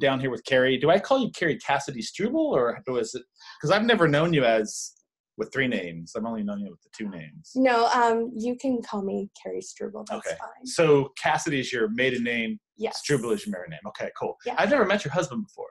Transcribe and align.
down 0.00 0.20
here 0.20 0.30
with 0.30 0.44
Carrie. 0.44 0.78
Do 0.78 0.90
I 0.90 0.98
call 0.98 1.18
you 1.20 1.30
Carrie 1.30 1.58
Cassidy 1.58 2.02
Struble, 2.02 2.46
or 2.54 2.78
was 2.88 3.14
it? 3.14 3.22
Because 3.60 3.70
I've 3.70 3.84
never 3.84 4.08
known 4.08 4.32
you 4.32 4.44
as 4.44 4.92
with 5.36 5.52
three 5.52 5.68
names. 5.68 6.12
I've 6.16 6.24
only 6.24 6.42
known 6.42 6.60
you 6.60 6.70
with 6.70 6.82
the 6.82 6.90
two 6.96 7.08
names. 7.08 7.52
No, 7.54 7.86
um, 7.88 8.30
you 8.36 8.56
can 8.56 8.80
call 8.82 9.02
me 9.02 9.30
Carrie 9.42 9.62
Struble. 9.62 10.04
That's 10.08 10.26
Okay. 10.26 10.36
fine. 10.38 10.66
So 10.66 11.12
Cassidy 11.20 11.60
is 11.60 11.72
your 11.72 11.88
maiden 11.88 12.22
name. 12.24 12.58
Yes. 12.76 12.98
Struble 12.98 13.30
is 13.30 13.46
your 13.46 13.52
married 13.52 13.70
name. 13.70 13.80
Okay, 13.88 14.10
cool. 14.18 14.36
Yeah. 14.44 14.54
I've 14.58 14.70
never 14.70 14.84
met 14.84 15.04
your 15.04 15.12
husband 15.12 15.44
before. 15.44 15.68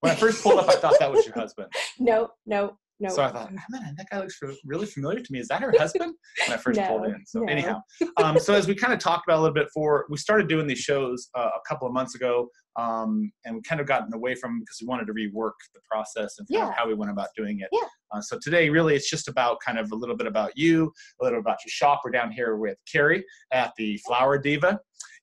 When 0.00 0.12
I 0.12 0.14
first 0.16 0.42
pulled 0.42 0.58
up, 0.58 0.68
I 0.68 0.74
thought 0.76 0.98
that 0.98 1.10
was 1.10 1.24
your 1.24 1.34
husband. 1.34 1.68
No, 2.00 2.28
no, 2.44 2.76
no. 2.98 3.08
So 3.08 3.22
I 3.22 3.30
thought, 3.30 3.52
man, 3.52 3.94
that 3.96 4.06
guy 4.10 4.18
looks 4.18 4.38
really 4.64 4.86
familiar 4.86 5.20
to 5.20 5.32
me. 5.32 5.38
Is 5.38 5.48
that 5.48 5.62
her 5.62 5.72
husband? 5.78 6.14
When 6.46 6.58
I 6.58 6.60
first 6.60 6.80
pulled 6.80 7.06
in. 7.06 7.24
So 7.26 7.40
no. 7.40 7.52
anyhow, 7.52 7.80
um, 8.22 8.38
so 8.38 8.52
as 8.54 8.66
we 8.66 8.74
kind 8.74 8.92
of 8.92 8.98
talked 8.98 9.26
about 9.26 9.38
a 9.38 9.40
little 9.42 9.54
bit 9.54 9.66
before, 9.66 10.06
we 10.10 10.16
started 10.16 10.48
doing 10.48 10.66
these 10.66 10.80
shows 10.80 11.28
uh, 11.36 11.50
a 11.54 11.60
couple 11.68 11.86
of 11.86 11.94
months 11.94 12.14
ago, 12.14 12.48
um, 12.76 13.30
and 13.44 13.54
we 13.54 13.62
kind 13.62 13.80
of 13.80 13.86
gotten 13.86 14.12
away 14.14 14.34
from 14.34 14.60
because 14.60 14.78
we 14.80 14.86
wanted 14.86 15.06
to 15.06 15.12
rework 15.12 15.52
the 15.74 15.80
process 15.90 16.38
and 16.38 16.46
Yeah. 16.50 16.72
how 16.76 16.86
we 16.86 16.94
went 16.94 17.10
about 17.10 17.28
doing 17.36 17.60
it. 17.60 17.68
Yeah. 17.72 17.86
Uh, 18.12 18.20
so 18.20 18.38
today, 18.42 18.68
really, 18.70 18.94
it's 18.94 19.08
just 19.10 19.28
about 19.28 19.58
kind 19.64 19.78
of 19.78 19.90
a 19.92 19.94
little 19.94 20.16
bit 20.16 20.26
about 20.26 20.52
you, 20.56 20.92
a 21.20 21.24
little 21.24 21.38
about 21.40 21.58
your 21.64 21.70
shop. 21.70 22.02
We're 22.04 22.10
down 22.10 22.30
here 22.30 22.56
with 22.56 22.76
Carrie 22.90 23.24
at 23.52 23.72
the 23.76 23.98
Flower 24.06 24.38
Diva. 24.38 24.78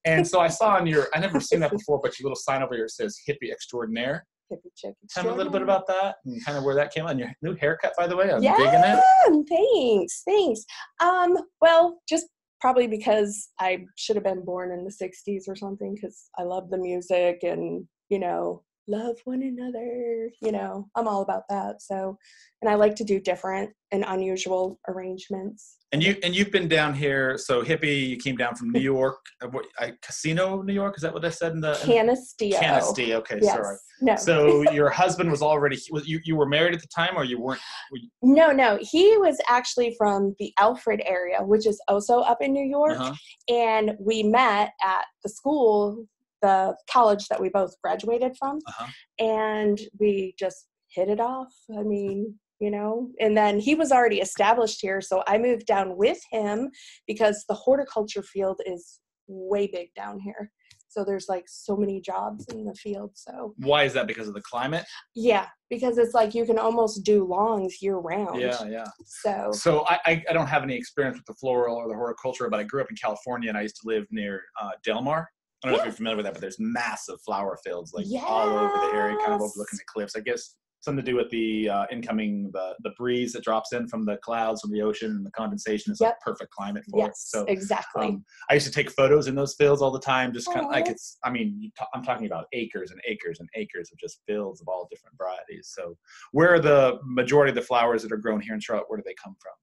And 0.05 0.25
so 0.27 0.39
I 0.39 0.47
saw 0.47 0.75
on 0.75 0.87
your, 0.87 1.07
I 1.13 1.19
never 1.19 1.39
seen 1.39 1.59
that 1.59 1.71
before, 1.71 1.99
but 2.01 2.17
your 2.19 2.25
little 2.27 2.35
sign 2.41 2.63
over 2.63 2.73
here 2.75 2.87
says 2.87 3.19
hippie 3.27 3.51
extraordinaire. 3.51 4.25
Hippie 4.51 4.71
chick 4.75 4.93
Tell 5.11 5.25
me 5.25 5.29
a 5.29 5.33
little 5.33 5.51
bit 5.51 5.61
about 5.61 5.85
that 5.87 6.15
and 6.25 6.43
kind 6.43 6.57
of 6.57 6.63
where 6.63 6.73
that 6.75 6.91
came 6.91 7.05
on. 7.05 7.19
Your 7.19 7.31
new 7.43 7.55
haircut, 7.55 7.93
by 7.97 8.07
the 8.07 8.15
way, 8.15 8.31
I'm 8.31 8.41
yeah, 8.41 8.57
digging 8.57 8.73
it. 8.83 9.45
thanks, 9.47 10.23
thanks. 10.25 10.61
Um, 11.01 11.37
well, 11.61 11.99
just 12.09 12.25
probably 12.61 12.87
because 12.87 13.49
I 13.59 13.85
should 13.95 14.15
have 14.15 14.25
been 14.25 14.43
born 14.43 14.71
in 14.71 14.83
the 14.83 14.91
'60s 14.91 15.43
or 15.47 15.55
something, 15.55 15.95
because 15.95 16.29
I 16.37 16.43
love 16.43 16.69
the 16.69 16.77
music 16.77 17.39
and 17.43 17.87
you 18.09 18.19
know 18.19 18.63
love 18.89 19.15
one 19.25 19.41
another. 19.43 20.29
You 20.41 20.51
know, 20.51 20.89
I'm 20.95 21.07
all 21.07 21.21
about 21.21 21.43
that. 21.49 21.81
So, 21.81 22.17
and 22.61 22.69
I 22.69 22.75
like 22.75 22.95
to 22.95 23.03
do 23.03 23.19
different 23.19 23.69
and 23.91 24.03
unusual 24.07 24.79
arrangements. 24.87 25.77
And 25.91 26.03
you 26.03 26.15
and 26.23 26.35
you've 26.35 26.51
been 26.51 26.67
down 26.67 26.93
here. 26.93 27.37
So 27.37 27.63
hippie, 27.63 28.09
you 28.09 28.17
came 28.17 28.35
down 28.35 28.55
from 28.55 28.71
New 28.71 28.79
York. 28.81 29.17
uh, 29.41 29.47
what, 29.47 29.65
I, 29.79 29.93
Casino, 30.03 30.61
New 30.61 30.73
York. 30.73 30.95
Is 30.97 31.01
that 31.03 31.13
what 31.13 31.25
I 31.25 31.29
said 31.29 31.53
in 31.53 31.61
the? 31.61 31.73
Canisteo. 31.73 32.53
Canistee. 32.59 33.13
Okay, 33.15 33.39
Yes. 33.41 33.53
sorry. 33.55 33.77
No. 34.01 34.15
So 34.15 34.71
your 34.71 34.89
husband 34.89 35.31
was 35.31 35.41
already. 35.41 35.77
Was 35.91 36.07
you 36.07 36.19
you 36.25 36.35
were 36.35 36.45
married 36.47 36.73
at 36.75 36.81
the 36.81 36.87
time, 36.87 37.13
or 37.15 37.23
you 37.23 37.39
weren't? 37.39 37.61
Were 37.91 37.97
you, 37.97 38.09
No, 38.21 38.51
no. 38.51 38.77
He 38.81 39.17
was 39.17 39.37
actually 39.49 39.95
from 39.97 40.35
the 40.39 40.53
Alfred 40.59 41.01
area, 41.05 41.39
which 41.41 41.65
is 41.65 41.81
also 41.87 42.19
up 42.19 42.39
in 42.41 42.53
New 42.53 42.65
York. 42.65 42.99
uh-huh. 42.99 43.13
And 43.49 43.95
we 43.99 44.21
met 44.23 44.73
at 44.83 45.05
the 45.23 45.29
school, 45.29 46.05
the 46.41 46.75
college 46.91 47.27
that 47.27 47.41
we 47.41 47.49
both 47.49 47.73
graduated 47.83 48.35
from. 48.37 48.59
Uh-huh. 48.67 48.87
And 49.19 49.79
we 49.99 50.33
just 50.37 50.67
hit 50.89 51.09
it 51.09 51.19
off. 51.19 51.53
I 51.77 51.83
mean, 51.83 52.35
you 52.59 52.71
know, 52.71 53.09
and 53.19 53.37
then 53.37 53.59
he 53.59 53.75
was 53.75 53.91
already 53.91 54.19
established 54.19 54.79
here. 54.81 55.01
So 55.01 55.23
I 55.27 55.37
moved 55.37 55.65
down 55.65 55.95
with 55.95 56.19
him 56.31 56.69
because 57.07 57.45
the 57.47 57.55
horticulture 57.55 58.23
field 58.23 58.59
is 58.65 58.99
way 59.27 59.67
big 59.67 59.93
down 59.95 60.19
here. 60.19 60.51
So 60.89 61.05
there's 61.05 61.29
like 61.29 61.45
so 61.47 61.77
many 61.77 62.01
jobs 62.01 62.45
in 62.51 62.65
the 62.65 62.73
field. 62.73 63.11
So 63.13 63.53
Why 63.57 63.83
is 63.83 63.93
that? 63.93 64.07
Because 64.07 64.27
of 64.27 64.33
the 64.33 64.41
climate? 64.41 64.83
yeah, 65.15 65.45
because 65.69 65.99
it's 65.99 66.15
like 66.15 66.33
you 66.33 66.45
can 66.45 66.57
almost 66.57 67.05
do 67.05 67.25
lawns 67.25 67.77
year 67.79 67.97
round. 67.97 68.41
Yeah, 68.41 68.63
yeah. 68.65 68.87
So 69.05 69.51
So 69.53 69.85
I, 69.87 69.99
I, 70.05 70.23
I 70.29 70.33
don't 70.33 70.47
have 70.47 70.63
any 70.63 70.75
experience 70.75 71.17
with 71.17 71.27
the 71.27 71.35
floral 71.35 71.77
or 71.77 71.87
the 71.87 71.93
horticulture, 71.93 72.49
but 72.49 72.59
I 72.59 72.63
grew 72.63 72.81
up 72.81 72.89
in 72.89 72.95
California 72.95 73.49
and 73.49 73.57
I 73.57 73.61
used 73.61 73.75
to 73.83 73.87
live 73.87 74.07
near 74.09 74.41
uh, 74.59 74.71
Del 74.83 75.03
Mar. 75.03 75.29
I 75.63 75.67
don't 75.67 75.73
know 75.73 75.79
if 75.79 75.85
you're 75.85 75.93
familiar 75.93 76.17
with 76.17 76.25
that, 76.25 76.33
but 76.33 76.41
there's 76.41 76.59
massive 76.59 77.19
flower 77.21 77.57
fields 77.63 77.93
like 77.93 78.05
all 78.25 78.47
over 78.49 78.73
the 78.73 78.97
area, 78.97 79.17
kind 79.17 79.33
of 79.33 79.41
overlooking 79.41 79.77
the 79.77 79.83
cliffs. 79.87 80.15
I 80.15 80.21
guess 80.21 80.55
something 80.81 81.03
to 81.03 81.11
do 81.11 81.17
with 81.17 81.29
the 81.29 81.69
uh, 81.69 81.85
incoming 81.91 82.49
the 82.53 82.73
the 82.83 82.91
breeze 82.91 83.33
that 83.33 83.43
drops 83.43 83.73
in 83.73 83.87
from 83.87 84.05
the 84.05 84.17
clouds 84.17 84.61
from 84.61 84.71
the 84.71 84.81
ocean 84.81 85.11
and 85.11 85.25
the 85.25 85.31
condensation 85.31 85.91
is 85.91 85.99
Yep. 85.99 86.17
a 86.21 86.23
perfect 86.23 86.51
climate 86.51 86.83
for 86.89 87.07
it. 87.07 87.17
So 87.17 87.43
exactly. 87.45 88.07
um, 88.07 88.25
I 88.49 88.53
used 88.53 88.65
to 88.67 88.71
take 88.71 88.89
photos 88.89 89.27
in 89.27 89.35
those 89.35 89.55
fields 89.55 89.81
all 89.81 89.91
the 89.91 89.99
time, 89.99 90.33
just 90.33 90.47
kind 90.47 90.65
of 90.65 90.71
like 90.71 90.87
it's. 90.87 91.17
I 91.23 91.29
mean, 91.29 91.71
I'm 91.93 92.03
talking 92.03 92.25
about 92.25 92.45
acres 92.53 92.91
and 92.91 93.01
acres 93.05 93.39
and 93.39 93.49
acres 93.55 93.89
of 93.91 93.99
just 93.99 94.21
fields 94.25 94.61
of 94.61 94.67
all 94.67 94.87
different 94.89 95.17
varieties. 95.17 95.73
So, 95.75 95.97
where 96.31 96.53
are 96.53 96.59
the 96.59 96.99
majority 97.03 97.49
of 97.49 97.55
the 97.55 97.61
flowers 97.61 98.01
that 98.03 98.11
are 98.11 98.17
grown 98.17 98.39
here 98.39 98.53
in 98.53 98.59
Charlotte? 98.59 98.85
Where 98.87 98.97
do 98.97 99.03
they 99.05 99.15
come 99.21 99.35
from? 99.41 99.53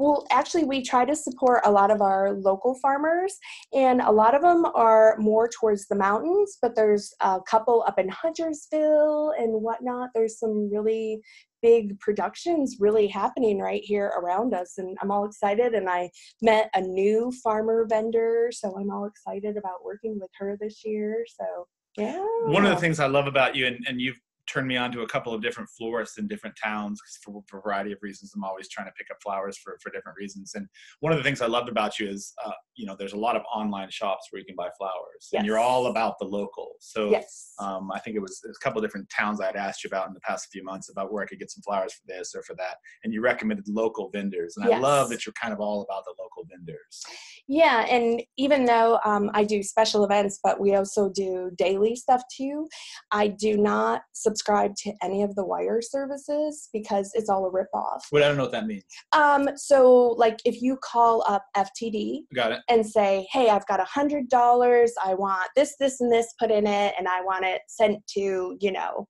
Well, 0.00 0.26
actually, 0.30 0.64
we 0.64 0.82
try 0.82 1.04
to 1.04 1.14
support 1.14 1.60
a 1.66 1.70
lot 1.70 1.90
of 1.90 2.00
our 2.00 2.32
local 2.32 2.74
farmers, 2.76 3.36
and 3.74 4.00
a 4.00 4.10
lot 4.10 4.34
of 4.34 4.40
them 4.40 4.64
are 4.74 5.14
more 5.18 5.46
towards 5.46 5.88
the 5.88 5.94
mountains, 5.94 6.56
but 6.62 6.74
there's 6.74 7.12
a 7.20 7.38
couple 7.46 7.84
up 7.86 7.98
in 7.98 8.08
Huntersville 8.08 9.34
and 9.38 9.60
whatnot. 9.60 10.08
There's 10.14 10.38
some 10.38 10.70
really 10.72 11.20
big 11.60 12.00
productions 12.00 12.78
really 12.80 13.08
happening 13.08 13.58
right 13.58 13.82
here 13.84 14.14
around 14.16 14.54
us, 14.54 14.78
and 14.78 14.96
I'm 15.02 15.10
all 15.10 15.26
excited. 15.26 15.74
And 15.74 15.86
I 15.86 16.10
met 16.40 16.70
a 16.72 16.80
new 16.80 17.30
farmer 17.44 17.84
vendor, 17.86 18.48
so 18.52 18.74
I'm 18.78 18.90
all 18.90 19.04
excited 19.04 19.58
about 19.58 19.84
working 19.84 20.18
with 20.18 20.30
her 20.38 20.56
this 20.58 20.80
year. 20.82 21.26
So, 21.28 21.66
yeah. 21.98 22.24
One 22.44 22.64
of 22.64 22.74
the 22.74 22.80
things 22.80 23.00
I 23.00 23.06
love 23.06 23.26
about 23.26 23.54
you, 23.54 23.66
and, 23.66 23.84
and 23.86 24.00
you've 24.00 24.18
turned 24.46 24.66
me 24.66 24.76
on 24.76 24.90
to 24.92 25.02
a 25.02 25.08
couple 25.08 25.32
of 25.32 25.42
different 25.42 25.68
florists 25.76 26.18
in 26.18 26.26
different 26.26 26.56
towns 26.62 27.00
for, 27.22 27.40
for 27.48 27.58
a 27.58 27.62
variety 27.62 27.92
of 27.92 27.98
reasons. 28.02 28.32
I'm 28.34 28.44
always 28.44 28.68
trying 28.68 28.86
to 28.86 28.92
pick 28.92 29.08
up 29.10 29.18
flowers 29.22 29.56
for, 29.58 29.78
for 29.82 29.90
different 29.90 30.16
reasons. 30.18 30.52
And 30.54 30.66
one 31.00 31.12
of 31.12 31.18
the 31.18 31.24
things 31.24 31.40
I 31.40 31.46
loved 31.46 31.68
about 31.68 31.98
you 31.98 32.08
is, 32.08 32.32
uh, 32.44 32.52
you 32.74 32.86
know, 32.86 32.96
there's 32.98 33.12
a 33.12 33.18
lot 33.18 33.36
of 33.36 33.42
online 33.54 33.90
shops 33.90 34.28
where 34.30 34.40
you 34.40 34.46
can 34.46 34.56
buy 34.56 34.68
flowers, 34.78 35.28
and 35.34 35.46
you're 35.46 35.58
all 35.58 35.86
about 35.86 36.14
the 36.18 36.24
local. 36.24 36.72
So 36.80 37.10
Yes. 37.10 37.52
Um, 37.58 37.90
I 37.92 37.98
think 37.98 38.16
it 38.16 38.20
was, 38.20 38.40
it 38.44 38.48
was 38.48 38.58
a 38.60 38.64
couple 38.64 38.78
of 38.78 38.84
different 38.84 39.08
towns 39.10 39.40
I 39.40 39.46
had 39.46 39.56
asked 39.56 39.84
you 39.84 39.88
about 39.88 40.08
in 40.08 40.14
the 40.14 40.20
past 40.20 40.48
few 40.52 40.64
months 40.64 40.90
about 40.90 41.12
where 41.12 41.22
I 41.22 41.26
could 41.26 41.38
get 41.38 41.50
some 41.50 41.62
flowers 41.62 41.92
for 41.92 42.06
this 42.06 42.34
or 42.34 42.42
for 42.42 42.54
that, 42.56 42.76
and 43.04 43.12
you 43.12 43.20
recommended 43.20 43.66
local 43.68 44.10
vendors, 44.10 44.56
and 44.56 44.72
I 44.72 44.78
love 44.78 45.10
that 45.10 45.26
you're 45.26 45.32
kind 45.40 45.52
of 45.52 45.60
all 45.60 45.82
about 45.82 46.04
the 46.04 46.14
local 46.18 46.44
vendors. 46.48 47.02
Yeah, 47.48 47.84
and 47.86 48.22
even 48.36 48.64
though 48.64 49.00
um, 49.04 49.30
I 49.34 49.44
do 49.44 49.62
special 49.62 50.04
events, 50.04 50.38
but 50.42 50.60
we 50.60 50.74
also 50.74 51.08
do 51.08 51.50
daily 51.56 51.96
stuff 51.96 52.22
too, 52.34 52.68
I 53.10 53.28
do 53.28 53.56
not 53.56 54.02
subscribe 54.30 54.74
to 54.76 54.92
any 55.02 55.22
of 55.22 55.34
the 55.34 55.44
wire 55.44 55.80
services 55.82 56.68
because 56.72 57.10
it's 57.14 57.28
all 57.28 57.46
a 57.46 57.50
ripoff. 57.50 58.00
But 58.12 58.22
I 58.22 58.28
don't 58.28 58.36
know 58.36 58.44
what 58.44 58.52
that 58.52 58.66
means. 58.66 58.84
Um, 59.12 59.48
so, 59.56 60.14
like, 60.24 60.38
if 60.44 60.62
you 60.62 60.78
call 60.82 61.24
up 61.28 61.44
FTD 61.56 62.20
Got 62.34 62.52
it. 62.52 62.60
and 62.68 62.86
say, 62.86 63.26
"Hey, 63.32 63.48
I've 63.50 63.66
got 63.66 63.80
a 63.80 63.84
hundred 63.84 64.28
dollars. 64.28 64.92
I 65.04 65.14
want 65.14 65.48
this, 65.56 65.74
this, 65.80 66.00
and 66.00 66.12
this 66.12 66.32
put 66.38 66.50
in 66.50 66.66
it, 66.66 66.94
and 66.98 67.08
I 67.08 67.20
want 67.22 67.44
it 67.44 67.62
sent 67.68 68.06
to 68.14 68.56
you 68.60 68.72
know 68.72 69.08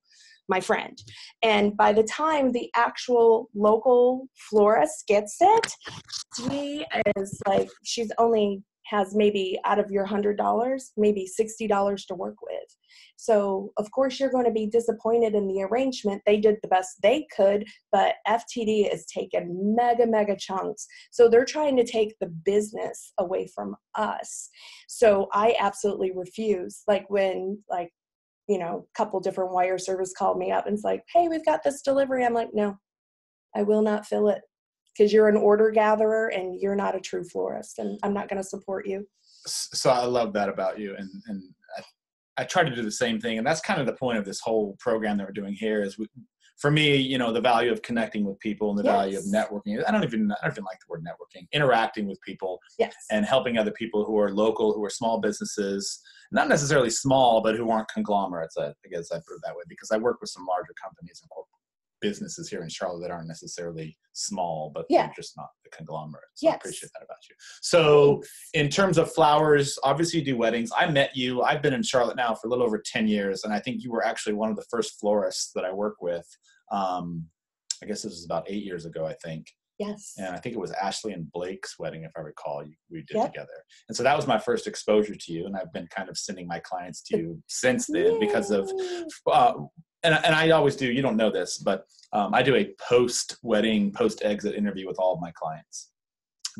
my 0.49 0.59
friend," 0.59 0.97
and 1.43 1.77
by 1.77 1.93
the 1.93 2.03
time 2.03 2.51
the 2.51 2.69
actual 2.75 3.49
local 3.55 4.27
florist 4.49 5.05
gets 5.07 5.37
it, 5.39 5.73
she 6.35 6.85
is 7.17 7.39
like, 7.47 7.69
she's 7.83 8.11
only 8.17 8.63
has 8.85 9.15
maybe 9.15 9.59
out 9.65 9.79
of 9.79 9.91
your 9.91 10.05
hundred 10.05 10.37
dollars, 10.37 10.91
maybe 10.97 11.25
sixty 11.25 11.67
dollars 11.67 12.05
to 12.05 12.15
work 12.15 12.35
with. 12.41 12.77
So 13.15 13.71
of 13.77 13.89
course 13.91 14.19
you're 14.19 14.31
going 14.31 14.45
to 14.45 14.51
be 14.51 14.67
disappointed 14.67 15.35
in 15.35 15.47
the 15.47 15.63
arrangement. 15.63 16.21
They 16.25 16.37
did 16.37 16.57
the 16.61 16.67
best 16.67 17.01
they 17.01 17.27
could, 17.35 17.65
but 17.91 18.15
FTD 18.27 18.93
is 18.93 19.05
taking 19.05 19.75
mega 19.75 20.05
mega 20.07 20.35
chunks. 20.35 20.87
So 21.11 21.29
they're 21.29 21.45
trying 21.45 21.77
to 21.77 21.85
take 21.85 22.15
the 22.19 22.27
business 22.27 23.13
away 23.17 23.47
from 23.53 23.75
us. 23.95 24.49
So 24.87 25.27
I 25.33 25.55
absolutely 25.59 26.11
refuse. 26.15 26.83
Like 26.87 27.05
when 27.09 27.59
like 27.69 27.91
you 28.47 28.57
know, 28.57 28.85
a 28.93 28.97
couple 28.97 29.19
different 29.19 29.53
wire 29.53 29.77
service 29.77 30.13
called 30.17 30.37
me 30.37 30.51
up 30.51 30.65
and 30.65 30.73
it's 30.73 30.83
like, 30.83 31.03
"Hey, 31.13 31.27
we've 31.29 31.45
got 31.45 31.63
this 31.63 31.81
delivery." 31.81 32.25
I'm 32.25 32.33
like, 32.33 32.53
"No. 32.53 32.77
I 33.55 33.63
will 33.63 33.81
not 33.81 34.05
fill 34.05 34.29
it." 34.29 34.41
Because 34.97 35.13
you're 35.13 35.29
an 35.29 35.37
order 35.37 35.71
gatherer 35.71 36.27
and 36.29 36.59
you're 36.59 36.75
not 36.75 36.95
a 36.95 36.99
true 36.99 37.23
florist, 37.23 37.79
and 37.79 37.97
I'm 38.03 38.13
not 38.13 38.27
going 38.29 38.41
to 38.41 38.47
support 38.47 38.85
you. 38.87 39.07
So 39.47 39.89
I 39.89 40.05
love 40.05 40.33
that 40.33 40.49
about 40.49 40.79
you, 40.79 40.95
and 40.97 41.09
and 41.27 41.41
I, 41.77 42.41
I 42.41 42.43
try 42.45 42.63
to 42.63 42.75
do 42.75 42.81
the 42.81 42.91
same 42.91 43.19
thing, 43.19 43.37
and 43.37 43.47
that's 43.47 43.61
kind 43.61 43.79
of 43.79 43.85
the 43.85 43.93
point 43.93 44.17
of 44.17 44.25
this 44.25 44.39
whole 44.41 44.75
program 44.79 45.17
that 45.17 45.27
we're 45.27 45.33
doing 45.33 45.53
here. 45.53 45.81
Is 45.81 45.97
we, 45.97 46.07
for 46.61 46.69
me, 46.69 46.95
you 46.95 47.17
know, 47.17 47.33
the 47.33 47.41
value 47.41 47.71
of 47.71 47.81
connecting 47.81 48.23
with 48.23 48.39
people 48.39 48.69
and 48.69 48.77
the 48.77 48.83
value 48.83 49.17
of 49.17 49.23
networking. 49.25 49.83
I 49.87 49.91
don't 49.91 50.03
even 50.03 50.31
I 50.31 50.35
don't 50.43 50.53
even 50.53 50.63
like 50.63 50.77
the 50.79 50.85
word 50.89 51.03
networking. 51.03 51.47
Interacting 51.51 52.07
with 52.07 52.21
people 52.21 52.59
Yes. 52.77 52.93
and 53.09 53.25
helping 53.25 53.57
other 53.57 53.71
people 53.71 54.05
who 54.05 54.17
are 54.19 54.31
local, 54.31 54.71
who 54.73 54.83
are 54.85 54.89
small 54.89 55.19
businesses, 55.19 55.99
not 56.31 56.47
necessarily 56.47 56.91
small, 56.91 57.41
but 57.41 57.55
who 57.55 57.71
aren't 57.71 57.87
conglomerates. 57.87 58.57
I, 58.57 58.67
I 58.67 58.89
guess 58.91 59.11
I 59.11 59.15
put 59.15 59.35
it 59.37 59.41
that 59.43 59.55
way 59.55 59.63
because 59.67 59.89
I 59.91 59.97
work 59.97 60.21
with 60.21 60.29
some 60.29 60.45
larger 60.45 60.73
companies 60.81 61.19
and 61.23 61.29
businesses 62.01 62.49
here 62.49 62.63
in 62.63 62.69
Charlotte 62.69 63.01
that 63.01 63.11
aren't 63.11 63.27
necessarily 63.27 63.97
small, 64.13 64.71
but 64.73 64.85
Yeah. 64.89 65.05
they're 65.07 65.13
just 65.15 65.37
not 65.37 65.49
the 65.63 65.69
conglomerate. 65.69 66.23
So 66.35 66.49
I 66.49 66.55
appreciate 66.55 66.91
that 66.93 67.03
about 67.03 67.17
you. 67.29 67.35
So 67.61 68.13
Thanks. 68.15 68.49
in 68.53 68.69
terms 68.69 68.97
of 68.97 69.13
flowers, 69.13 69.77
obviously 69.83 70.19
you 70.19 70.25
do 70.25 70.37
weddings. 70.37 70.71
I 70.77 70.89
met 70.89 71.15
you. 71.15 71.41
I've 71.43 71.61
been 71.61 71.73
in 71.73 71.83
Charlotte 71.83 72.17
now 72.17 72.33
for 72.35 72.47
a 72.47 72.49
little 72.49 72.65
over 72.65 72.81
10 72.83 73.07
years, 73.07 73.43
and 73.43 73.53
I 73.53 73.59
think 73.59 73.83
you 73.83 73.91
were 73.91 74.05
actually 74.05 74.33
one 74.33 74.49
of 74.49 74.55
the 74.55 74.65
first 74.69 74.99
florists 74.99 75.51
that 75.55 75.63
I 75.65 75.71
work 75.71 75.95
with. 76.01 76.25
Um, 76.71 77.27
I 77.81 77.85
guess 77.85 78.01
this 78.03 78.11
was 78.13 78.25
about 78.25 78.49
eight 78.49 78.63
years 78.63 78.85
ago, 78.85 79.05
I 79.05 79.13
think. 79.23 79.47
Yes. 79.79 80.13
and 80.19 80.27
I 80.27 80.37
think 80.37 80.53
it 80.53 80.59
was 80.59 80.69
Ashley 80.73 81.11
and 81.13 81.31
Blake's 81.31 81.79
wedding, 81.79 82.03
if 82.03 82.11
I 82.15 82.19
recall, 82.19 82.63
we 82.91 82.99
did 83.01 83.15
Yep. 83.17 83.33
together. 83.33 83.63
And 83.89 83.97
so 83.97 84.03
that 84.03 84.15
was 84.15 84.27
my 84.27 84.37
first 84.37 84.67
exposure 84.67 85.15
to 85.15 85.33
you, 85.33 85.47
and 85.47 85.57
I've 85.57 85.73
been 85.73 85.87
kind 85.87 86.07
of 86.07 86.19
sending 86.19 86.45
my 86.45 86.59
clients 86.59 87.01
to 87.05 87.17
you 87.17 87.43
since 87.47 87.87
then 87.87 88.19
because 88.19 88.51
of, 88.51 88.71
uh, 89.25 89.53
and 90.03 90.13
and 90.25 90.35
I 90.35 90.49
always 90.51 90.75
do. 90.75 90.91
You 90.91 91.01
don't 91.01 91.17
know 91.17 91.31
this, 91.31 91.57
but 91.57 91.85
um, 92.13 92.33
I 92.33 92.41
do 92.43 92.55
a 92.55 92.73
post 92.79 93.37
wedding, 93.43 93.91
post 93.91 94.21
exit 94.23 94.55
interview 94.55 94.87
with 94.87 94.97
all 94.99 95.13
of 95.13 95.21
my 95.21 95.31
clients 95.31 95.89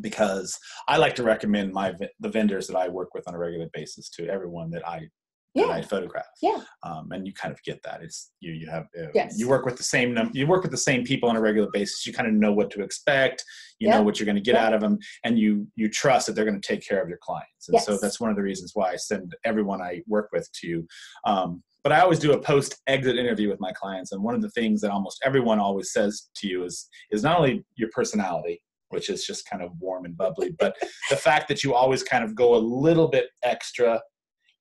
because 0.01 0.57
I 0.87 0.97
like 0.97 1.15
to 1.15 1.23
recommend 1.23 1.73
my 1.73 1.93
the 2.19 2.29
vendors 2.29 2.67
that 2.67 2.77
I 2.77 2.87
work 2.87 3.13
with 3.13 3.27
on 3.27 3.35
a 3.35 3.37
regular 3.37 3.67
basis 3.73 4.09
to 4.11 4.27
everyone 4.29 4.69
that 4.71 4.87
I 4.87 5.07
that 5.53 5.69
I 5.69 5.77
Yeah. 5.79 5.81
photograph. 5.85 6.27
Yeah. 6.41 6.63
Um, 6.83 7.11
and 7.11 7.27
you 7.27 7.33
kind 7.33 7.53
of 7.53 7.61
get 7.63 7.83
that. 7.83 8.01
It's 8.01 8.31
you. 8.39 8.53
You 8.53 8.69
have. 8.69 8.85
Uh, 8.97 9.07
Yes. 9.13 9.37
You 9.37 9.49
work 9.49 9.65
with 9.65 9.75
the 9.75 9.83
same. 9.83 10.13
Num- 10.13 10.31
you 10.33 10.47
work 10.47 10.61
with 10.61 10.71
the 10.71 10.77
same 10.77 11.03
people 11.03 11.27
on 11.29 11.35
a 11.35 11.41
regular 11.41 11.69
basis. 11.73 12.07
You 12.07 12.13
kind 12.13 12.29
of 12.29 12.33
know 12.33 12.53
what 12.53 12.71
to 12.71 12.81
expect. 12.83 13.43
You 13.77 13.89
Yeah. 13.89 13.97
know 13.97 14.03
what 14.03 14.17
you're 14.17 14.25
going 14.25 14.37
to 14.37 14.41
get 14.41 14.55
Yeah. 14.55 14.65
out 14.67 14.73
of 14.73 14.79
them, 14.79 14.97
and 15.25 15.37
you 15.37 15.67
you 15.75 15.89
trust 15.89 16.27
that 16.27 16.33
they're 16.35 16.45
going 16.45 16.61
to 16.61 16.65
take 16.65 16.87
care 16.87 17.01
of 17.03 17.09
your 17.09 17.17
clients. 17.21 17.67
And 17.67 17.81
so 17.81 17.97
that's 17.97 18.21
one 18.21 18.29
of 18.29 18.37
the 18.37 18.41
reasons 18.43 18.71
why 18.75 18.91
I 18.91 18.95
send 18.95 19.35
everyone 19.43 19.81
I 19.81 20.03
work 20.07 20.29
with 20.31 20.49
to 20.61 20.67
you. 20.67 20.87
Um, 21.25 21.61
but 21.83 21.91
I 21.91 21.99
always 22.01 22.19
do 22.19 22.33
a 22.33 22.39
post 22.39 22.79
exit 22.87 23.17
interview 23.17 23.49
with 23.49 23.59
my 23.59 23.71
clients, 23.71 24.11
and 24.11 24.21
one 24.23 24.35
of 24.35 24.41
the 24.41 24.49
things 24.51 24.81
that 24.81 24.91
almost 24.91 25.21
everyone 25.25 25.59
always 25.59 25.91
says 25.91 26.29
to 26.35 26.47
you 26.47 26.63
is 26.63 26.87
is 27.11 27.23
not 27.23 27.37
only 27.37 27.63
your 27.75 27.89
personality, 27.93 28.61
which 28.89 29.09
is 29.09 29.25
just 29.25 29.49
kind 29.49 29.63
of 29.63 29.71
warm 29.79 30.05
and 30.05 30.15
bubbly, 30.17 30.55
but 30.59 30.75
the 31.09 31.15
fact 31.15 31.47
that 31.47 31.63
you 31.63 31.73
always 31.73 32.03
kind 32.03 32.23
of 32.23 32.35
go 32.35 32.55
a 32.55 32.57
little 32.57 33.07
bit 33.07 33.27
extra 33.43 33.99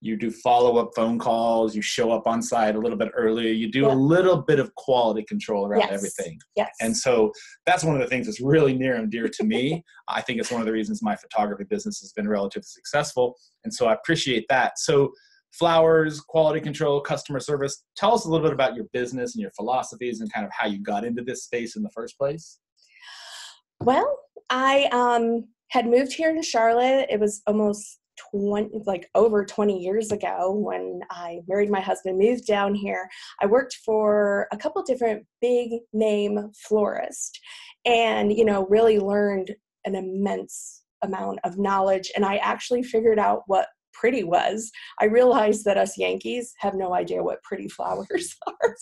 you 0.02 0.16
do 0.16 0.30
follow-up 0.30 0.90
phone 0.96 1.18
calls 1.18 1.76
you 1.76 1.82
show 1.82 2.10
up 2.10 2.26
on 2.26 2.40
site 2.40 2.74
a 2.74 2.78
little 2.78 2.96
bit 2.96 3.10
earlier 3.14 3.52
you 3.52 3.70
do 3.70 3.82
Yeah. 3.82 3.92
a 3.92 3.94
little 3.94 4.38
bit 4.38 4.58
of 4.58 4.74
quality 4.76 5.22
control 5.24 5.66
around 5.66 5.80
Yes. 5.80 5.92
everything 5.92 6.38
Yes. 6.56 6.70
and 6.80 6.96
so 6.96 7.30
that's 7.66 7.84
one 7.84 7.96
of 7.96 8.00
the 8.00 8.06
things 8.08 8.24
that's 8.26 8.40
really 8.40 8.72
near 8.72 8.96
and 8.96 9.10
dear 9.10 9.28
to 9.28 9.44
me 9.44 9.84
i 10.08 10.22
think 10.22 10.40
it's 10.40 10.50
one 10.50 10.62
of 10.62 10.66
the 10.66 10.72
reasons 10.72 11.02
my 11.02 11.14
photography 11.16 11.64
business 11.64 12.00
has 12.00 12.12
been 12.14 12.26
relatively 12.26 12.64
successful 12.66 13.36
and 13.64 13.74
so 13.74 13.86
i 13.88 13.92
appreciate 13.92 14.46
that 14.48 14.78
so 14.78 15.12
flowers 15.52 16.20
quality 16.20 16.60
control 16.60 17.00
customer 17.00 17.40
service 17.40 17.84
tell 17.96 18.14
us 18.14 18.24
a 18.24 18.28
little 18.28 18.46
bit 18.46 18.52
about 18.52 18.74
your 18.74 18.86
business 18.92 19.34
and 19.34 19.42
your 19.42 19.50
philosophies 19.52 20.20
and 20.20 20.32
kind 20.32 20.46
of 20.46 20.52
how 20.52 20.66
you 20.66 20.82
got 20.82 21.04
into 21.04 21.22
this 21.22 21.44
space 21.44 21.76
in 21.76 21.82
the 21.82 21.90
first 21.90 22.16
place 22.18 22.58
Well, 23.80 24.18
I 24.50 24.88
um, 24.92 25.46
had 25.70 25.86
moved 25.86 26.12
here 26.12 26.34
to 26.34 26.42
Charlotte. 26.42 27.06
It 27.08 27.18
was 27.18 27.40
almost 27.46 28.00
20, 28.32 28.82
like 28.86 29.08
over 29.14 29.44
20 29.44 29.78
years 29.78 30.12
ago 30.12 30.52
when 30.52 31.00
I 31.10 31.40
married 31.48 31.70
my 31.70 31.80
husband, 31.80 32.18
moved 32.18 32.46
down 32.46 32.74
here. 32.74 33.08
I 33.40 33.46
worked 33.46 33.78
for 33.84 34.48
a 34.52 34.56
couple 34.56 34.82
different 34.82 35.24
big 35.40 35.70
name 35.92 36.50
florists 36.68 37.38
and, 37.84 38.32
you 38.32 38.44
know, 38.44 38.66
really 38.68 38.98
learned 38.98 39.54
an 39.86 39.94
immense 39.94 40.82
amount 41.02 41.38
of 41.44 41.56
knowledge. 41.56 42.12
And 42.14 42.24
I 42.24 42.36
actually 42.36 42.82
figured 42.82 43.18
out 43.18 43.44
what 43.46 43.68
pretty 44.00 44.24
was. 44.24 44.72
I 44.98 45.04
realized 45.04 45.66
that 45.66 45.76
us 45.76 45.98
Yankees 45.98 46.54
have 46.58 46.74
no 46.74 46.94
idea 46.94 47.22
what 47.22 47.42
pretty 47.42 47.68
flowers 47.68 48.34
are. 48.46 48.76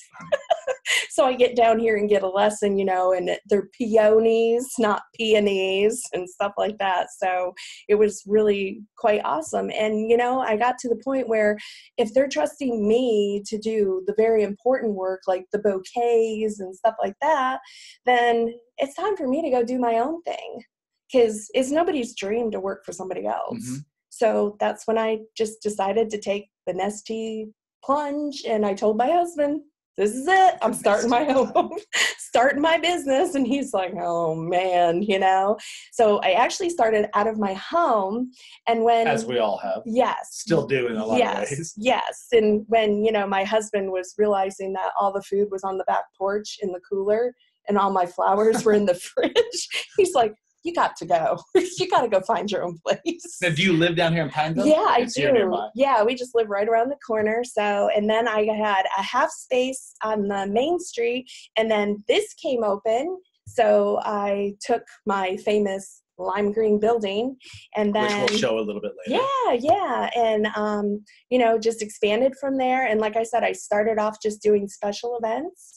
so 1.11 1.25
I 1.25 1.35
get 1.35 1.57
down 1.57 1.81
here 1.81 1.97
and 1.97 2.09
get 2.09 2.23
a 2.23 2.29
lesson, 2.29 2.79
you 2.79 2.85
know, 2.85 3.13
and 3.13 3.37
they're 3.47 3.69
peonies, 3.77 4.65
not 4.79 5.03
peonies, 5.17 6.01
and 6.13 6.31
stuff 6.31 6.53
like 6.57 6.79
that. 6.79 7.09
So 7.19 7.53
it 7.89 7.97
was 7.97 8.23
really 8.27 8.83
quite 8.97 9.21
awesome. 9.25 9.71
And, 9.73 10.09
you 10.09 10.17
know, 10.17 10.39
I 10.41 10.57
got 10.57 10.79
to 10.79 10.89
the 10.89 11.01
point 11.05 11.29
where 11.29 11.59
if 11.97 12.15
they're 12.15 12.29
trusting 12.29 12.87
me 12.87 13.43
to 13.47 13.59
do 13.59 14.05
the 14.07 14.15
very 14.17 14.45
important 14.45 14.95
work, 14.95 15.23
like 15.27 15.47
the 15.53 15.59
bouquets 15.59 16.61
and 16.61 16.75
stuff 16.77 16.95
like 17.03 17.17
that, 17.23 17.59
then 18.07 18.55
it's 18.77 18.95
time 18.95 19.17
for 19.17 19.27
me 19.27 19.43
to 19.43 19.51
go 19.51 19.65
do 19.65 19.79
my 19.81 19.99
own 19.99 20.23
thing. 20.23 20.63
Because 21.11 21.49
it's 21.55 21.71
nobody's 21.71 22.15
dream 22.15 22.51
to 22.51 22.61
work 22.61 22.85
for 22.85 22.93
somebody 22.93 23.27
else. 23.27 23.59
Mhm. 23.59 23.85
So 24.19 24.57
that's 24.59 24.87
when 24.87 24.99
I 24.99 25.21
just 25.37 25.63
decided 25.63 26.11
to 26.11 26.19
take 26.19 26.49
the 26.67 26.73
Nestea 26.73 27.53
plunge 27.85 28.43
and 28.47 28.67
I 28.67 28.75
told 28.75 28.97
my 28.97 29.11
husband, 29.11 29.61
this 29.97 30.15
is 30.15 30.27
it. 30.29 30.55
I'm 30.63 30.75
starting 30.75 31.11
my 31.11 31.25
home, 31.25 31.73
starting 32.19 32.61
my 32.61 32.79
business. 32.79 33.35
And 33.35 33.47
he's 33.47 33.73
like, 33.73 33.93
oh 34.01 34.35
man, 34.35 35.03
you 35.03 35.19
know. 35.19 35.57
So 35.93 36.19
I 36.19 36.33
actually 36.33 36.71
started 36.71 37.09
out 37.15 37.27
of 37.27 37.39
my 37.39 37.55
home. 37.55 38.31
And 38.69 38.85
when 38.85 39.07
as 39.07 39.25
we 39.25 39.39
all 39.39 39.59
have 39.59 39.83
yes. 39.87 40.29
still 40.33 40.67
do 40.67 40.87
in 40.87 40.97
a 40.97 41.05
lot 41.07 41.19
yes, 41.19 41.53
of 41.53 41.59
ways 41.59 41.75
Yes. 41.79 42.27
And 42.33 42.65
when, 42.69 43.05
you 43.05 43.11
know, 43.11 43.27
my 43.27 43.45
husband 43.45 43.91
was 43.91 44.15
realizing 44.19 44.73
that 44.75 44.93
all 44.99 45.13
the 45.13 45.23
food 45.23 45.49
was 45.51 45.65
on 45.65 45.79
the 45.79 45.85
back 45.85 46.05
porch 46.17 46.59
in 46.61 46.73
the 46.73 46.81
cooler 46.89 47.35
and 47.69 47.77
all 47.79 47.91
my 47.91 48.07
flowers 48.07 48.65
were 48.65 48.73
in 48.73 48.87
the 48.87 48.95
fridge, 49.15 49.69
he's 49.97 50.15
like, 50.15 50.35
you 50.65 50.75
got 50.75 50.97
to 50.97 51.07
go. 51.07 51.39
you 51.55 51.89
got 51.89 52.03
to 52.03 52.09
go 52.09 52.21
find 52.21 52.51
your 52.51 52.65
own 52.65 52.79
place. 52.87 53.39
now 53.43 53.51
do 53.51 53.63
you 53.63 53.73
live 53.73 53.97
down 53.97 54.13
here 54.13 54.23
in 54.23 54.31
pineville 54.31 54.67
Yeah, 54.67 54.85
I 54.89 55.05
do. 55.05 55.53
Yeah, 55.75 56.03
we 56.03 56.15
just 56.15 56.35
live 56.35 56.49
right 56.49 56.69
around 56.69 56.91
the 56.91 56.97
corner. 57.07 57.43
So, 57.45 57.91
and 57.95 58.09
then 58.09 58.29
I 58.29 58.45
had 58.45 58.85
a 58.99 59.03
half 59.03 59.31
space 59.31 59.95
on 60.03 60.29
the 60.29 60.47
main 60.47 60.79
street, 60.79 61.27
and 61.57 61.71
then 61.71 62.03
this 62.09 62.35
came 62.35 62.65
open. 62.65 63.19
So 63.47 64.01
I 64.05 64.55
took 64.61 64.83
my 65.07 65.37
famous 65.39 66.03
lime 66.19 66.53
green 66.53 66.79
building, 66.79 67.37
and 67.77 67.95
then 67.95 68.23
which 68.23 68.31
we'll 68.33 68.39
show 68.39 68.59
a 68.59 68.61
little 68.61 68.81
bit 68.81 68.93
later 69.07 69.23
yeah, 69.23 69.53
yeah, 69.53 70.11
and 70.17 70.49
um, 70.57 71.05
you 71.31 71.39
know, 71.39 71.59
just 71.59 71.83
expanded 71.83 72.35
from 72.41 72.59
there. 72.59 72.87
And 72.87 73.01
like 73.01 73.17
I 73.17 73.23
said, 73.23 73.45
I 73.45 73.53
started 73.53 73.99
off 73.99 74.19
just 74.23 74.43
doing 74.43 74.69
special 74.69 75.19
events, 75.23 75.77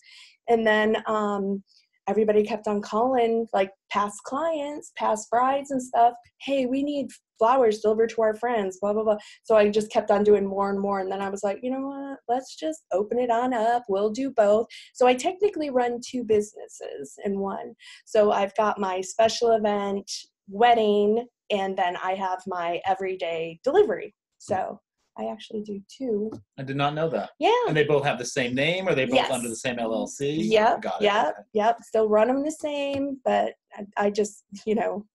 and 0.50 0.66
then 0.66 0.98
um, 1.06 1.64
everybody 2.08 2.44
kept 2.44 2.68
on 2.68 2.82
calling, 2.82 3.48
like 3.54 3.72
past 3.90 4.22
clients, 4.26 4.92
past 4.98 5.30
brides, 5.30 5.72
and 5.72 5.82
stuff. 5.82 6.14
Hey, 6.42 6.66
we 6.66 6.84
need 6.84 7.08
flowers 7.40 7.80
delivered 7.80 8.10
to 8.12 8.22
our 8.22 8.36
friends. 8.36 8.78
Blah 8.82 8.94
blah 8.94 9.04
blah. 9.04 9.18
So 9.44 9.56
I 9.56 9.70
just 9.70 9.92
kept 9.92 10.12
on 10.12 10.24
doing 10.24 10.46
more 10.46 10.70
and 10.70 10.80
more, 10.80 11.00
and 11.00 11.12
then 11.12 11.22
I 11.22 11.30
was 11.30 11.44
like, 11.44 11.60
you 11.62 11.72
know 11.72 11.88
what? 11.88 12.20
Let's 12.28 12.56
just 12.56 12.82
open 12.92 13.20
it 13.20 13.32
on 13.32 13.54
up. 13.54 13.84
We'll 13.90 14.12
do 14.12 14.32
both. 14.32 14.68
So 14.94 15.08
I 15.08 15.14
technically 15.14 15.70
run 15.70 16.00
two 16.06 16.24
businesses 16.24 17.14
in 17.26 17.40
one. 17.40 17.74
So 18.06 18.32
I've 18.32 18.56
got 18.56 18.80
my 18.80 19.02
special 19.02 19.52
event 19.52 20.10
wedding 20.50 21.26
and 21.50 21.78
then 21.78 21.98
I 21.98 22.14
have 22.16 22.42
my 22.48 22.82
everyday 22.88 23.60
delivery. 23.64 24.14
So 24.38 24.80
I 25.18 25.26
actually 25.28 25.62
do 25.62 25.82
too. 25.96 26.32
i 26.58 26.64
did 26.64 26.76
not 26.78 26.94
know 26.94 27.10
that 27.10 27.32
Yeah. 27.40 27.52
And 27.68 27.76
they 27.76 27.84
both 27.84 28.04
have 28.06 28.18
the 28.18 28.26
same 28.26 28.56
name, 28.56 28.88
or 28.88 28.96
they 28.96 29.06
both 29.06 29.16
Yes. 29.16 29.32
under 29.32 29.50
the 29.50 29.56
same 29.56 29.78
LLC? 29.78 30.38
Yep. 30.50 30.82
Got 30.82 31.02
it. 31.02 31.06
Yep. 31.06 31.36
Yep. 31.54 31.78
Still 31.84 32.08
run 32.10 32.28
them 32.28 32.44
the 32.44 32.52
same, 32.52 33.20
but 33.26 33.54
I, 33.76 33.86
I 34.06 34.10
just, 34.10 34.44
you 34.66 34.76
know, 34.76 35.06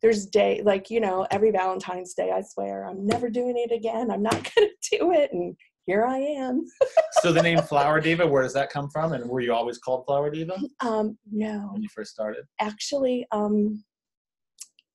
there's 0.00 0.26
day 0.26 0.62
like 0.64 0.90
you 0.90 1.00
know 1.00 1.26
every 1.32 1.50
Valentine's 1.50 2.14
Day. 2.14 2.30
I 2.30 2.40
swear 2.42 2.84
I'm 2.86 3.04
never 3.04 3.28
doing 3.28 3.54
it 3.56 3.72
again. 3.74 4.10
I'm 4.12 4.22
not 4.22 4.34
gonna 4.54 4.68
do 4.92 5.12
it, 5.12 5.32
and 5.32 5.56
here 5.86 6.04
I 6.06 6.18
am. 6.18 6.64
So 7.22 7.32
the 7.32 7.42
name 7.42 7.60
Flower 7.62 8.00
Diva, 8.00 8.24
where 8.26 8.42
does 8.44 8.52
that 8.54 8.70
come 8.70 8.88
from? 8.90 9.12
And 9.12 9.28
were 9.28 9.40
you 9.40 9.52
always 9.52 9.78
called 9.78 10.04
Flower 10.06 10.30
Diva 10.30 10.56
Um, 10.80 11.18
no, 11.32 11.70
when 11.72 11.82
you 11.82 11.88
first 11.88 12.12
started? 12.12 12.44
actually, 12.60 13.26
um, 13.32 13.82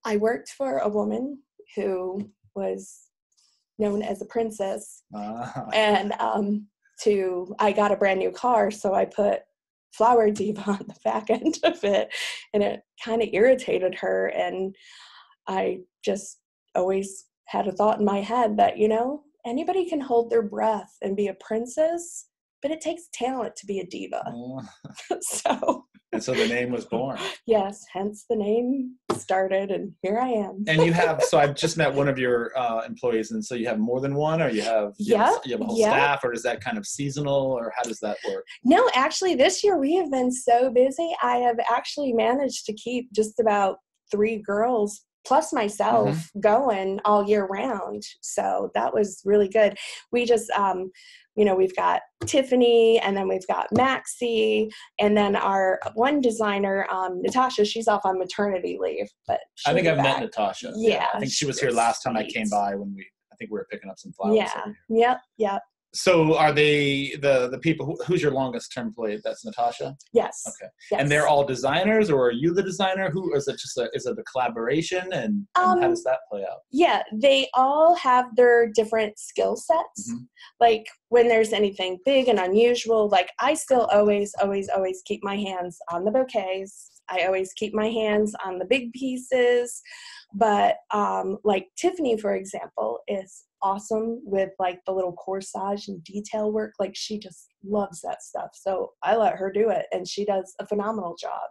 I 0.06 0.16
worked 0.18 0.50
for 0.52 0.78
a 0.78 0.88
woman 0.88 1.40
who 1.76 2.32
was 2.56 3.10
known 3.80 4.02
as 4.02 4.22
a 4.22 4.26
princess 4.26 5.04
Uh, 5.16 5.48
and 5.74 6.14
um, 6.20 6.68
to 7.02 7.56
I 7.60 7.72
got 7.72 7.92
a 7.92 7.98
brand 7.98 8.20
new 8.20 8.32
car, 8.32 8.72
so 8.72 8.94
I 8.94 9.06
put 9.06 9.42
flower 9.92 10.30
diva 10.30 10.62
on 10.68 10.86
the 10.88 10.96
back 11.04 11.30
end 11.30 11.60
of 11.64 11.84
it, 11.84 12.10
and 12.54 12.64
it 12.64 12.82
kind 13.04 13.22
of 13.22 13.30
irritated 13.32 13.96
her. 13.96 14.28
And 14.28 14.76
I 15.48 15.80
just 16.04 16.40
always 16.76 17.26
had 17.48 17.68
a 17.68 17.72
thought 17.72 18.00
in 18.00 18.06
my 18.06 18.22
head 18.22 18.58
that 18.58 18.78
you 18.78 18.88
know 18.88 19.24
anybody 19.46 19.88
can 19.90 20.02
hold 20.02 20.30
their 20.30 20.42
breath 20.42 20.96
and 21.02 21.18
be 21.18 21.28
a 21.28 21.36
princess, 21.36 22.28
but 22.62 22.72
it 22.72 22.82
takes 22.82 23.10
talent 23.14 23.56
to 23.58 23.66
be 23.66 23.80
a 23.80 23.86
diva. 23.86 24.24
so 25.22 25.86
and 26.14 26.24
so 26.24 26.34
the 26.34 26.48
name 26.48 26.72
was 26.72 26.86
born. 26.86 27.18
yes, 27.46 27.84
hence 27.92 28.26
the 28.30 28.36
name 28.36 28.96
started, 29.16 29.72
and 29.72 29.94
here 30.02 30.20
I 30.20 30.30
am. 30.30 30.64
And 30.68 30.84
you 30.84 30.94
have, 30.94 31.22
so 31.24 31.38
I've 31.38 31.56
just 31.56 31.78
met 31.78 31.94
one 32.02 32.08
of 32.08 32.18
your 32.18 32.58
uh, 32.58 32.84
employees, 32.86 33.32
and 33.32 33.44
so 33.44 33.56
you 33.56 33.68
have 33.68 33.80
more 33.80 34.00
than 34.00 34.16
one, 34.16 34.42
or 34.42 34.50
you 34.50 34.62
have, 34.62 34.94
you 34.98 35.18
have, 35.18 35.40
you 35.46 35.54
have 35.54 35.62
a 35.62 35.66
whole 35.66 35.78
yep. 35.78 35.92
staff, 35.92 36.24
or 36.24 36.34
is 36.34 36.44
that 36.44 36.64
kind 36.64 36.78
of 36.78 36.86
seasonal, 36.86 37.52
or 37.52 37.74
how 37.76 37.84
does 37.84 38.00
that 38.00 38.18
work? 38.28 38.46
No, 38.64 38.90
actually, 38.96 39.36
this 39.36 39.64
year 39.64 39.78
we 39.78 39.96
have 39.96 40.12
been 40.12 40.32
so 40.32 40.70
busy. 40.70 41.10
I 41.22 41.38
have 41.38 41.60
actually 41.70 42.14
managed 42.14 42.66
to 42.68 42.74
keep 42.74 43.12
just 43.12 43.40
about 43.40 43.78
three 44.12 44.38
girls 44.38 45.06
plus 45.26 45.54
myself 45.54 46.30
going 46.40 47.00
all 47.06 47.28
year 47.28 47.46
round. 47.46 48.04
So 48.22 48.72
that 48.76 48.94
was 48.94 49.22
really 49.26 49.48
good. 49.48 49.78
We 50.12 50.26
just, 50.26 50.50
um, 50.52 50.92
you 51.36 51.46
know, 51.46 51.56
we've 51.56 51.76
got 51.76 52.02
Tiffany 52.26 53.00
and 53.00 53.18
then 53.18 53.28
we've 53.28 53.46
got 53.48 53.68
Maxie 53.72 54.70
and 55.00 55.18
then 55.18 55.36
our 55.36 55.80
one 55.96 56.22
designer, 56.22 56.88
um, 56.92 57.22
Natasha, 57.22 57.66
she's 57.66 57.88
off 57.88 58.02
on 58.06 58.20
maternity 58.20 58.78
leave, 58.80 59.10
but 59.28 59.40
I 59.66 59.74
think 59.74 59.88
I've 59.88 59.98
back. 59.98 60.20
met 60.20 60.22
Natasha. 60.22 60.74
Yeah, 60.76 61.08
I 61.14 61.20
think 61.20 61.32
she 61.32 61.46
was 61.46 61.60
here 61.60 61.72
last 61.72 62.02
time 62.02 62.16
I 62.16 62.26
came 62.26 62.50
by 62.50 62.76
when 62.76 62.94
we, 62.96 63.06
I 63.32 63.36
think 63.36 63.52
we 63.52 63.56
were 63.56 63.68
picking 63.70 63.90
up 63.90 63.98
some 63.98 64.12
flowers. 64.14 64.38
Yeah. 64.38 64.66
Yep. 64.90 65.22
Yep. 65.38 65.62
So 65.94 66.36
are 66.38 66.52
they 66.52 67.16
the 67.22 67.50
the 67.50 67.60
people? 67.60 67.86
Who, 67.86 67.98
who's 68.06 68.22
your 68.22 68.32
longest 68.32 68.74
term 68.74 68.88
employee? 68.88 69.22
That's 69.24 69.46
Natasha. 69.46 69.96
Yes. 70.12 70.42
Okay. 70.48 70.70
Yes. 70.92 71.02
And 71.02 71.12
they're 71.12 71.28
all 71.28 71.46
designers, 71.46 72.10
or 72.10 72.28
are 72.28 72.32
you 72.32 72.54
the 72.54 72.64
designer? 72.64 73.10
Who 73.12 73.34
is 73.36 73.48
it? 73.48 73.58
Just 73.60 73.78
a, 73.78 73.90
is 73.94 74.06
it 74.06 74.18
a 74.18 74.24
collaboration? 74.24 75.04
And, 75.14 75.14
and 75.14 75.48
how 75.56 75.74
Um, 75.74 75.82
does 75.82 76.04
that 76.04 76.20
play 76.32 76.42
out? 76.42 76.60
yeah 76.72 77.04
they 77.14 77.48
all 77.54 77.96
have 77.96 78.26
their 78.36 78.68
different 78.72 79.18
skill 79.20 79.56
sets 79.56 80.12
Mhm. 80.12 80.28
like 80.60 80.86
when 81.10 81.28
there's 81.28 81.54
anything 81.54 82.00
big 82.06 82.28
and 82.28 82.40
unusual 82.40 83.08
like 83.10 83.30
i 83.40 83.54
still 83.54 83.86
always 83.92 84.34
always 84.42 84.70
always 84.70 85.02
keep 85.06 85.24
my 85.24 85.36
hands 85.38 85.78
on 85.92 86.04
the 86.06 86.12
bouquets 86.12 87.02
i 87.10 87.26
always 87.26 87.54
keep 87.54 87.74
my 87.74 87.90
hands 87.90 88.34
on 88.46 88.58
the 88.60 88.66
big 88.66 88.92
pieces 88.94 89.82
but 90.34 90.78
um 90.92 91.38
like 91.44 91.68
tiffany 91.78 92.18
for 92.18 92.34
example 92.36 93.00
is 93.08 93.44
awesome 93.64 94.22
with 94.24 94.50
like 94.60 94.80
the 94.86 94.92
little 94.92 95.16
corsage 95.16 95.88
and 95.88 96.04
detail 96.04 96.52
work 96.52 96.74
like 96.80 96.96
she 96.96 97.18
just 97.18 97.48
loves 97.64 98.02
that 98.02 98.22
stuff. 98.22 98.50
So 98.54 98.92
i 99.04 99.16
let 99.16 99.38
her 99.38 99.52
do 99.52 99.70
it 99.70 99.86
and 99.92 100.08
she 100.08 100.26
does 100.26 100.54
a 100.60 100.68
phenomenal 100.68 101.16
job. 101.20 101.50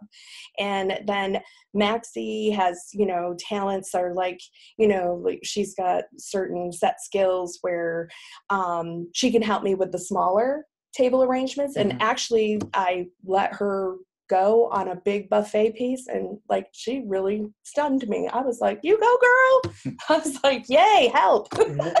And 0.59 0.99
then 1.07 1.41
maxie 1.73 2.51
has 2.51 2.89
you 2.93 3.05
know 3.05 3.35
talents 3.39 3.95
are 3.95 4.13
like 4.13 4.39
you 4.77 4.87
know 4.87 5.19
like 5.25 5.39
she's 5.43 5.73
got 5.73 6.03
certain 6.17 6.71
set 6.71 7.01
skills 7.01 7.57
where 7.61 8.07
um, 8.51 9.09
she 9.13 9.31
can 9.31 9.41
help 9.41 9.63
me 9.63 9.73
with 9.75 9.91
the 9.91 9.99
smaller 9.99 10.65
table 10.95 11.23
arrangements. 11.23 11.75
And 11.75 11.93
Mhm. 11.93 11.97
actually 12.01 12.61
i 12.73 13.07
let 13.25 13.53
her 13.53 13.97
go 14.33 14.67
on 14.71 14.87
a 14.87 14.95
big 14.95 15.29
buffet 15.29 15.75
piece 15.75 16.07
and 16.07 16.39
like 16.49 16.67
she 16.71 17.03
really 17.05 17.45
stunned 17.61 18.07
me 18.07 18.27
i 18.33 18.41
was 18.41 18.59
like 18.61 18.79
you 18.81 18.99
go 18.99 19.17
girl 19.27 19.95
i 20.09 20.17
was 20.17 20.39
like 20.43 20.65
yay 20.69 21.11
help 21.13 21.47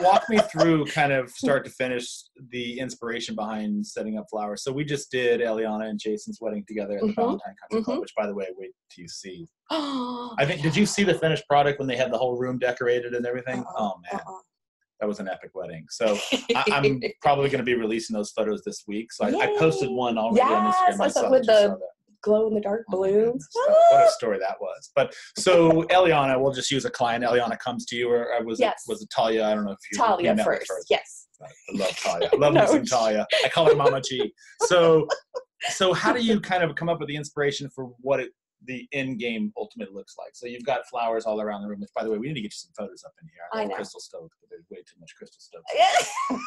Walk 0.01 0.23
me 0.29 0.39
through 0.51 0.85
kind 0.85 1.11
of 1.11 1.29
start 1.29 1.63
to 1.65 1.71
finish 1.71 2.07
the 2.49 2.79
inspiration 2.79 3.35
behind 3.35 3.85
setting 3.85 4.17
up 4.17 4.25
flowers. 4.29 4.63
So 4.63 4.71
we 4.71 4.83
just 4.83 5.11
did 5.11 5.39
Eliana 5.41 5.89
and 5.89 5.99
Jason's 5.99 6.39
wedding 6.41 6.63
together 6.67 6.95
at 6.97 7.01
the 7.01 7.07
Mhm. 7.07 7.15
Ballantyne 7.15 7.55
Country 7.61 7.83
Club, 7.83 7.97
Mhm. 7.97 8.01
which 8.01 8.13
by 8.15 8.25
the 8.27 8.33
way, 8.33 8.47
wait 8.57 8.71
till 8.89 9.03
you 9.03 9.07
see. 9.07 9.47
oh 9.71 10.35
I 10.39 10.45
think 10.45 10.61
did 10.61 10.75
you 10.75 10.85
see 10.85 11.03
the 11.03 11.13
finished 11.15 11.47
product 11.47 11.79
when 11.79 11.87
they 11.87 11.95
had 11.95 12.11
the 12.11 12.17
whole 12.17 12.35
room 12.37 12.57
decorated 12.59 13.13
and 13.13 13.25
everything? 13.25 13.59
Uh-uh, 13.59 13.73
Oh 13.83 13.93
man, 14.11 14.21
that 14.99 15.07
was 15.07 15.19
an 15.19 15.27
epic 15.27 15.51
wedding. 15.53 15.85
So 15.89 16.17
I, 16.55 16.63
I'm 16.71 16.85
uh-uh. 16.85 17.09
probably 17.21 17.49
going 17.49 17.59
to 17.65 17.65
be 17.65 17.75
releasing 17.75 18.13
those 18.15 18.31
photos 18.31 18.61
this 18.63 18.83
week. 18.87 19.11
So 19.11 19.25
I, 19.25 19.29
I 19.29 19.47
posted 19.57 19.89
one 19.89 20.17
already 20.17 20.41
on 20.41 20.71
Instagram. 20.73 21.11
Saw 21.11 21.29
with 21.31 21.45
the. 21.45 21.77
Glow 22.23 22.47
in 22.47 22.53
the 22.53 22.61
dark 22.61 22.85
Oh 22.89 22.91
balloons 22.97 23.47
What 23.53 24.07
a 24.07 24.11
story 24.11 24.39
that 24.39 24.55
was. 24.59 24.91
But 24.95 25.13
so 25.37 25.83
Eliana, 25.83 26.39
we'll 26.41 26.53
just 26.53 26.71
use 26.71 26.85
a 26.85 26.89
client. 26.89 27.23
Eliana 27.23 27.59
comes 27.59 27.85
to 27.87 27.95
you, 27.95 28.09
or, 28.09 28.33
or 28.33 28.43
was 28.45 28.59
Yes. 28.59 28.81
it 28.87 28.91
was 28.91 29.01
it 29.01 29.09
Talia? 29.15 29.45
I 29.45 29.53
don't 29.53 29.65
know 29.65 29.71
if 29.71 29.77
you 29.91 29.97
talia 29.97 30.29
you 30.31 30.35
met 30.35 30.45
first 30.45 30.87
yes 30.89 31.27
I 31.41 31.47
love 31.73 31.95
Talia. 31.97 32.29
I 32.31 32.37
love 32.37 32.53
No, 32.55 32.61
me 32.61 32.67
some 32.67 32.85
Talia. 32.85 33.27
I 33.43 33.49
call 33.49 33.65
her 33.67 33.75
Mama 33.75 33.99
G. 34.01 34.33
So, 34.61 35.05
so 35.71 35.91
how 35.93 36.13
do 36.13 36.21
you 36.23 36.39
kind 36.39 36.63
of 36.63 36.73
come 36.75 36.87
up 36.87 36.99
with 36.99 37.09
the 37.09 37.17
inspiration 37.17 37.69
for 37.75 37.85
what 37.99 38.21
it, 38.21 38.29
the 38.65 38.87
end 38.93 39.19
game 39.19 39.51
ultimate 39.57 39.93
looks 39.93 40.15
like? 40.17 40.29
So 40.35 40.47
you've 40.47 40.63
got 40.63 40.87
flowers 40.87 41.25
all 41.25 41.41
around 41.41 41.63
the 41.63 41.67
room. 41.67 41.81
Which, 41.81 41.89
by 41.93 42.03
the 42.05 42.09
way, 42.11 42.17
we 42.17 42.27
need 42.27 42.35
to 42.35 42.41
get 42.41 42.53
you 42.53 42.55
some 42.55 42.71
photos 42.77 43.03
up 43.05 43.11
in 43.21 43.27
here. 43.27 43.41
I 43.51 43.57
I 43.57 43.61
love 43.63 43.69
know. 43.71 43.75
crystal 43.75 43.99
stoves, 43.99 44.31
but 44.39 44.49
there's 44.49 44.63
way 44.71 44.77
too 44.87 44.97
much 45.01 45.11
crystal 45.17 45.41
stoves. 45.41 46.39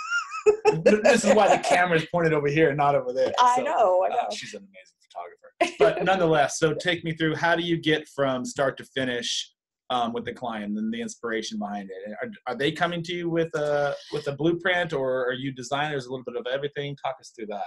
this 1.02 1.25
is 1.25 1.35
why 1.35 1.54
the 1.54 1.62
camera 1.62 1.99
is 1.99 2.06
pointed 2.06 2.33
over 2.33 2.49
here 2.49 2.68
and 2.68 2.78
not 2.78 2.95
over 2.95 3.12
there. 3.12 3.33
i 3.38 3.56
So, 3.56 3.62
know 3.64 4.04
i 4.04 4.09
know 4.09 4.16
uh, 4.16 4.30
she's 4.33 4.54
an 4.54 4.61
amazing 4.61 4.95
photographer. 5.16 5.76
But 5.78 6.04
nonetheless, 6.04 6.58
so 6.58 6.75
take 6.75 7.04
me 7.04 7.12
through 7.12 7.37
how 7.37 7.56
do 7.56 7.62
you 7.62 7.76
get 7.76 8.08
from 8.08 8.44
start 8.44 8.76
to 8.78 8.85
finish 8.85 9.52
um, 9.90 10.12
with 10.12 10.25
the 10.25 10.32
client 10.32 10.76
and 10.76 10.92
the 10.92 11.00
inspiration 11.00 11.58
behind 11.58 11.90
it? 11.90 12.12
Are, 12.23 12.30
are 12.52 12.56
they 12.56 12.73
coming 12.73 13.02
to 13.04 13.14
you 13.14 13.30
with 13.30 13.54
a 13.54 13.94
with 14.12 14.26
a 14.28 14.32
blueprint, 14.32 14.92
or 14.92 15.26
are 15.26 15.35
you 15.35 15.52
designers 15.52 16.06
a 16.06 16.11
little 16.11 16.25
bit 16.25 16.37
of 16.37 16.46
everything? 16.52 16.96
Talk 17.04 17.16
us 17.20 17.32
through 17.37 17.46
that. 17.46 17.62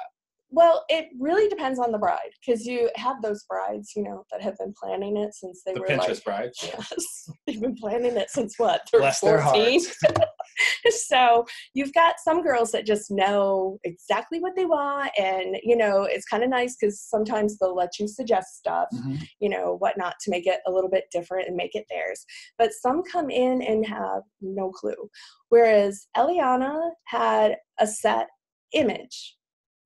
Well, 0.51 0.83
it 0.89 1.09
really 1.19 1.47
depends 1.47 1.77
on 1.77 1.91
the 1.91 1.99
bride 1.99 2.31
because 2.43 2.65
you 2.65 2.89
have 2.95 3.21
those 3.21 3.43
brides, 3.47 3.91
you 3.95 4.01
know, 4.01 4.25
that 4.31 4.41
have 4.41 4.57
been 4.57 4.73
planning 4.81 5.15
it 5.15 5.35
since 5.35 5.61
they 5.63 5.73
The 5.73 5.81
were 5.81 5.85
Pinterest 5.87 6.07
like, 6.09 6.23
bride. 6.23 6.49
yes, 6.63 7.29
they've 7.45 7.61
been 7.61 7.75
planning 7.75 8.17
it 8.17 8.31
since 8.31 8.55
what? 8.57 8.81
They're 8.91 9.01
Bless 9.01 9.19
their 9.19 9.41
14. 9.41 9.79
hearts. 9.79 9.97
so 10.89 11.45
you've 11.73 11.93
got 11.93 12.15
some 12.23 12.41
girls 12.41 12.71
that 12.71 12.85
just 12.85 13.11
know 13.11 13.79
exactly 13.83 14.39
what 14.39 14.55
they 14.55 14.65
want, 14.65 15.11
and 15.17 15.57
you 15.63 15.75
know, 15.75 16.03
it's 16.03 16.25
kind 16.25 16.43
of 16.43 16.49
nice 16.49 16.75
because 16.79 16.99
sometimes 17.01 17.57
they'll 17.57 17.75
let 17.75 17.99
you 17.99 18.07
suggest 18.07 18.57
stuff, 18.57 18.87
Mhm. 18.93 19.19
you 19.39 19.49
know, 19.49 19.75
whatnot 19.77 20.15
to 20.21 20.31
make 20.31 20.47
it 20.47 20.59
a 20.67 20.71
little 20.71 20.89
bit 20.89 21.05
different 21.11 21.47
and 21.47 21.55
make 21.57 21.75
it 21.75 21.85
theirs. 21.89 22.25
But 22.57 22.73
some 22.73 23.03
come 23.03 23.29
in 23.29 23.61
and 23.61 23.85
have 23.85 24.23
no 24.41 24.71
clue. 24.71 25.09
Whereas 25.49 26.07
Eliana 26.15 26.91
had 27.05 27.57
a 27.79 27.87
set 27.87 28.27
image 28.73 29.35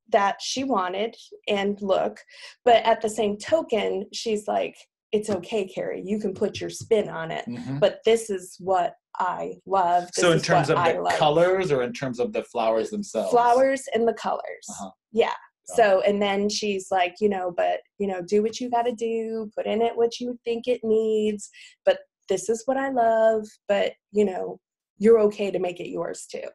that 0.10 0.42
she 0.42 0.63
wanted 0.63 1.15
and 1.48 1.82
look, 1.82 2.20
but 2.65 2.84
at 2.84 3.01
the 3.01 3.10
same 3.10 3.38
token, 3.38 4.06
she's 4.13 4.48
like, 4.48 4.75
it's 5.12 5.30
okay, 5.30 5.65
Carrie, 5.65 6.01
you 6.03 6.20
can 6.20 6.34
put 6.34 6.60
your 6.60 6.70
spin 6.70 7.08
on 7.08 7.32
it. 7.32 7.46
Mhm. 7.48 7.80
But 7.80 8.00
this 8.03 8.30
is 8.30 8.56
what 8.60 8.96
I 9.20 9.53
love. 9.65 10.05
This 10.15 10.24
So 10.24 10.32
in 10.32 10.39
terms 10.39 10.70
of 10.70 10.77
I 10.77 10.93
the 10.93 11.01
like. 11.01 11.17
colors, 11.17 11.72
or 11.72 11.84
in 11.84 11.93
terms 11.93 12.20
of 12.20 12.34
the 12.34 12.43
flowers 12.43 12.89
themselves? 12.89 13.32
flowers 13.32 13.84
and 13.93 14.08
the 14.08 14.13
colors. 14.13 14.65
Uh-huh. 14.70 14.91
Yeah. 15.12 15.34
Got 15.70 15.77
So 15.77 16.01
and 16.01 16.22
then 16.22 16.50
she's 16.50 16.88
like, 16.91 17.15
you 17.22 17.29
know, 17.29 17.53
but 17.55 17.79
you 18.00 18.08
know, 18.08 18.22
do 18.22 18.41
what 18.41 18.60
you 18.60 18.70
got 18.70 18.84
to 18.84 18.93
do, 18.93 19.50
put 19.55 19.65
in 19.65 19.82
it 19.82 19.96
what 19.96 20.20
you 20.20 20.38
think 20.43 20.67
it 20.67 20.82
needs, 20.84 21.50
but 21.86 22.00
this 22.29 22.50
is 22.50 22.63
what 22.65 22.77
I 22.77 22.89
love, 22.89 23.46
but 23.67 23.93
you 24.12 24.25
know, 24.25 24.60
you're 24.98 25.20
okay 25.20 25.51
to 25.51 25.60
make 25.60 25.79
it 25.79 25.89
yours 25.89 26.25
too. 26.29 26.48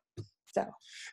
So, 0.52 0.64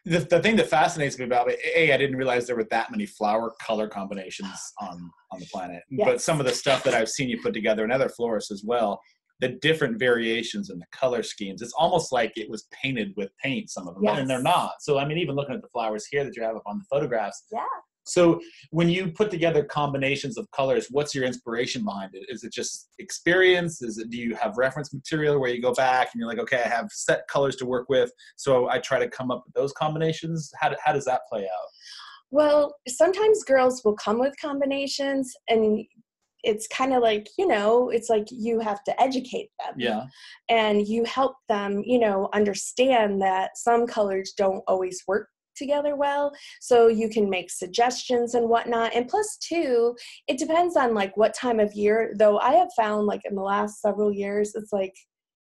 the, 0.06 0.20
the 0.20 0.40
thing 0.40 0.56
that 0.56 0.70
fascinates 0.70 1.20
me 1.20 1.26
about 1.26 1.50
it, 1.50 1.60
a, 1.76 1.94
I 1.94 1.98
didn't 1.98 2.16
realize 2.16 2.48
there 2.48 2.56
were 2.56 2.68
that 2.72 2.90
many 2.90 3.06
flower 3.06 3.54
color 3.62 3.88
combinations 3.88 4.50
on 4.82 5.12
on 5.32 5.40
the 5.40 5.46
planet. 5.48 5.84
But 6.04 6.22
some 6.22 6.40
of 6.40 6.46
the 6.46 6.54
stuff 6.54 6.84
that 6.84 6.94
I've 6.94 7.10
seen 7.10 7.30
you 7.30 7.42
put 7.42 7.54
together, 7.54 7.84
and 7.84 7.92
other 7.92 8.10
florists 8.10 8.52
as 8.52 8.64
well, 8.66 9.02
the 9.40 9.50
different 9.50 10.00
variations 10.00 10.70
and 10.70 10.82
the 10.82 10.86
color 10.92 11.24
schemes, 11.24 11.62
it's 11.62 11.74
almost 11.74 12.12
like 12.12 12.34
it 12.36 12.50
was 12.50 12.68
painted 12.72 13.14
with 13.18 13.30
paint. 13.42 13.70
Some 13.70 13.88
of 13.88 13.96
them, 13.96 14.06
and 14.08 14.30
they're 14.30 14.42
not. 14.42 14.74
So 14.82 14.98
I 14.98 15.06
mean, 15.06 15.18
even 15.18 15.36
looking 15.36 15.56
at 15.56 15.62
the 15.62 15.68
flowers 15.70 16.06
here 16.06 16.24
that 16.24 16.36
you 16.36 16.44
have 16.44 16.56
up 16.56 16.64
on 16.66 16.80
the 16.80 16.86
photographs. 16.90 17.44
Yeah. 17.52 17.64
So 18.08 18.40
when 18.70 18.88
you 18.88 19.12
put 19.12 19.32
together 19.32 19.64
combinations 19.64 20.38
of 20.38 20.50
colors, 20.52 20.88
what's 20.92 21.16
your 21.16 21.24
inspiration 21.24 21.84
behind 21.84 22.12
it? 22.14 22.28
Is 22.30 22.44
it 22.44 22.54
just 22.54 22.90
experience? 23.00 23.82
Is 23.82 23.98
it 23.98 24.12
do 24.12 24.18
you 24.18 24.36
have 24.36 24.58
reference 24.58 24.94
material 24.94 25.40
where 25.40 25.50
you 25.50 25.60
go 25.60 25.74
back 25.74 26.10
and 26.14 26.20
you're 26.20 26.30
like, 26.30 26.38
okay, 26.38 26.62
I 26.64 26.68
have 26.68 26.90
set 26.92 27.28
colors 27.28 27.56
to 27.58 27.66
work 27.66 27.90
with, 27.90 28.12
so 28.36 28.70
I 28.70 28.78
try 28.78 29.00
to 29.00 29.10
come 29.10 29.32
up 29.32 29.44
with 29.46 29.56
those 29.56 29.74
combinations? 29.74 30.52
How, 30.60 30.72
how 30.84 30.94
does 30.94 31.06
that 31.06 31.22
play 31.30 31.46
out? 31.46 31.70
well, 32.32 32.76
sometimes 32.88 33.44
girls 33.44 33.82
will 33.86 33.96
come 33.96 34.20
with 34.20 34.36
combinations 34.42 35.34
and 35.48 35.86
it's 36.46 36.68
kind 36.68 36.94
of 36.94 37.02
like, 37.02 37.28
you 37.38 37.48
know, 37.48 37.90
it's 37.90 38.10
like 38.10 38.28
you 38.32 38.60
have 38.60 38.84
to 38.86 39.02
educate 39.02 39.50
them. 39.60 39.74
Yeah. 39.78 40.06
and 40.50 40.88
you 40.88 41.04
help 41.06 41.36
them 41.50 41.82
you 41.86 42.00
know 42.00 42.30
understand 42.34 43.22
that 43.22 43.58
some 43.58 43.88
colors 43.88 44.34
don't 44.38 44.64
always 44.68 45.02
work 45.08 45.30
together 45.56 45.96
well 45.96 46.32
so 46.60 46.88
you 46.88 47.10
can 47.10 47.30
make 47.30 47.50
suggestions 47.50 48.36
and 48.36 48.48
whatnot 48.48 48.94
and 48.94 49.08
plus 49.08 49.38
two 49.38 49.96
it 50.28 50.38
depends 50.38 50.76
on 50.76 50.94
like 50.94 51.16
what 51.16 51.34
time 51.34 51.60
of 51.60 51.74
year 51.74 52.14
though 52.18 52.38
i 52.40 52.54
have 52.54 52.70
found 52.76 53.06
like 53.08 53.22
in 53.26 53.36
the 53.36 53.42
last 53.42 53.82
several 53.82 54.12
years 54.12 54.54
it's 54.56 54.74
like 54.74 54.94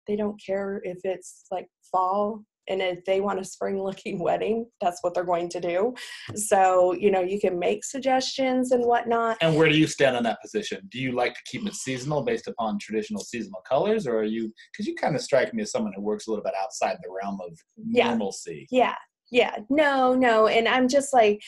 they 0.07 0.17
don't 0.17 0.41
care 0.45 0.81
if 0.85 0.99
it's 1.05 1.45
like 1.51 1.69
fall 1.91 2.45
and 2.69 2.81
if 2.81 3.05
they 3.05 3.21
want 3.21 3.41
a 3.41 3.45
spring 3.45 3.83
looking 3.83 4.19
wedding 4.23 4.67
that's 4.81 4.99
what 5.03 5.15
they're 5.15 5.25
going 5.25 5.49
to 5.49 5.61
do 5.61 5.93
so 6.35 6.93
you 6.93 7.11
know 7.11 7.21
you 7.21 7.41
can 7.41 7.59
make 7.59 7.85
suggestions 7.85 8.73
and 8.73 8.85
whatnot 8.85 9.37
And 9.41 9.57
where 9.57 9.69
do 9.69 9.77
you 9.77 9.87
stand 9.87 10.17
on 10.17 10.23
that 10.25 10.41
position? 10.41 10.79
Do 10.91 10.99
you 11.01 11.13
like 11.13 11.35
to 11.35 11.41
keep 11.47 11.67
it 11.67 11.75
seasonal 11.75 12.23
based 12.23 12.47
upon 12.49 12.79
traditional 12.79 13.23
seasonal 13.23 13.63
colors, 13.69 14.07
or 14.07 14.17
are 14.19 14.25
you? 14.25 14.53
Because 14.73 14.87
you 14.87 14.95
kind 14.95 15.15
of 15.17 15.23
strike 15.23 15.53
me 15.55 15.63
as 15.63 15.71
someone 15.71 15.93
who 15.95 16.03
works 16.03 16.27
a 16.27 16.31
little 16.31 16.45
bit 16.45 16.55
outside 16.63 16.97
the 17.03 17.11
realm 17.11 17.39
of 17.41 17.59
Yeah. 17.77 18.09
normalcy. 18.09 18.67
Yeah, 18.71 18.95
yeah. 19.31 19.57
No, 19.71 20.15
no. 20.15 20.47
And 20.47 20.69
I'm 20.69 20.89
just 20.89 21.13
like, 21.13 21.41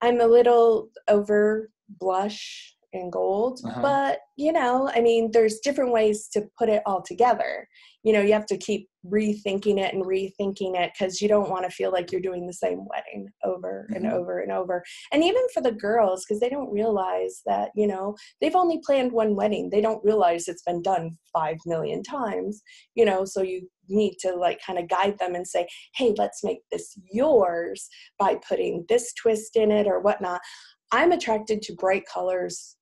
I'm 0.00 0.20
a 0.20 0.26
little 0.26 0.88
over 1.08 1.70
blush 2.00 2.74
and 2.92 3.10
gold, 3.12 3.60
Uh-huh. 3.64 3.80
but 3.82 4.18
you 4.36 4.52
know, 4.52 4.90
I 4.94 5.00
mean, 5.00 5.30
there's 5.32 5.58
different 5.60 5.92
ways 5.92 6.28
to 6.32 6.42
put 6.58 6.68
it 6.68 6.82
all 6.86 7.02
together. 7.02 7.68
You 8.02 8.12
know, 8.12 8.20
you 8.20 8.32
have 8.32 8.46
to 8.46 8.56
keep 8.56 8.88
rethinking 9.06 9.78
it 9.78 9.94
and 9.94 10.04
rethinking 10.04 10.76
it 10.76 10.92
because 10.92 11.20
you 11.20 11.28
don't 11.28 11.50
want 11.50 11.64
to 11.64 11.70
feel 11.70 11.90
like 11.90 12.12
you're 12.12 12.20
doing 12.20 12.46
the 12.46 12.52
same 12.52 12.86
wedding 12.86 13.28
over 13.44 13.88
and 13.94 14.04
Mhm. 14.04 14.12
over 14.12 14.40
and 14.40 14.52
over. 14.52 14.82
And 15.10 15.24
even 15.24 15.42
for 15.52 15.60
the 15.60 15.72
girls, 15.72 16.24
because 16.24 16.40
they 16.40 16.48
don't 16.48 16.70
realize 16.70 17.42
that, 17.46 17.70
you 17.74 17.86
know, 17.86 18.14
they've 18.40 18.56
only 18.56 18.80
planned 18.84 19.12
one 19.12 19.34
wedding. 19.34 19.70
They 19.70 19.80
don't 19.80 20.04
realize 20.04 20.48
it's 20.48 20.62
been 20.62 20.82
done 20.82 21.18
five 21.32 21.58
million 21.66 22.02
times, 22.02 22.62
you 22.94 23.04
know, 23.04 23.24
so 23.24 23.42
you 23.42 23.68
need 23.88 24.16
to 24.20 24.34
like 24.34 24.60
kind 24.64 24.78
of 24.78 24.88
guide 24.88 25.18
them 25.18 25.34
and 25.34 25.46
say, 25.46 25.66
hey, 25.96 26.14
let's 26.16 26.44
make 26.44 26.60
this 26.70 26.96
yours 27.10 27.88
by 28.18 28.36
putting 28.48 28.84
this 28.88 29.12
twist 29.14 29.56
in 29.56 29.70
it 29.70 29.86
or 29.86 30.00
whatnot. 30.00 30.40
I'm 30.92 31.12
attracted 31.12 31.62
to 31.62 31.74
bright 31.74 32.04
colors 32.06 32.76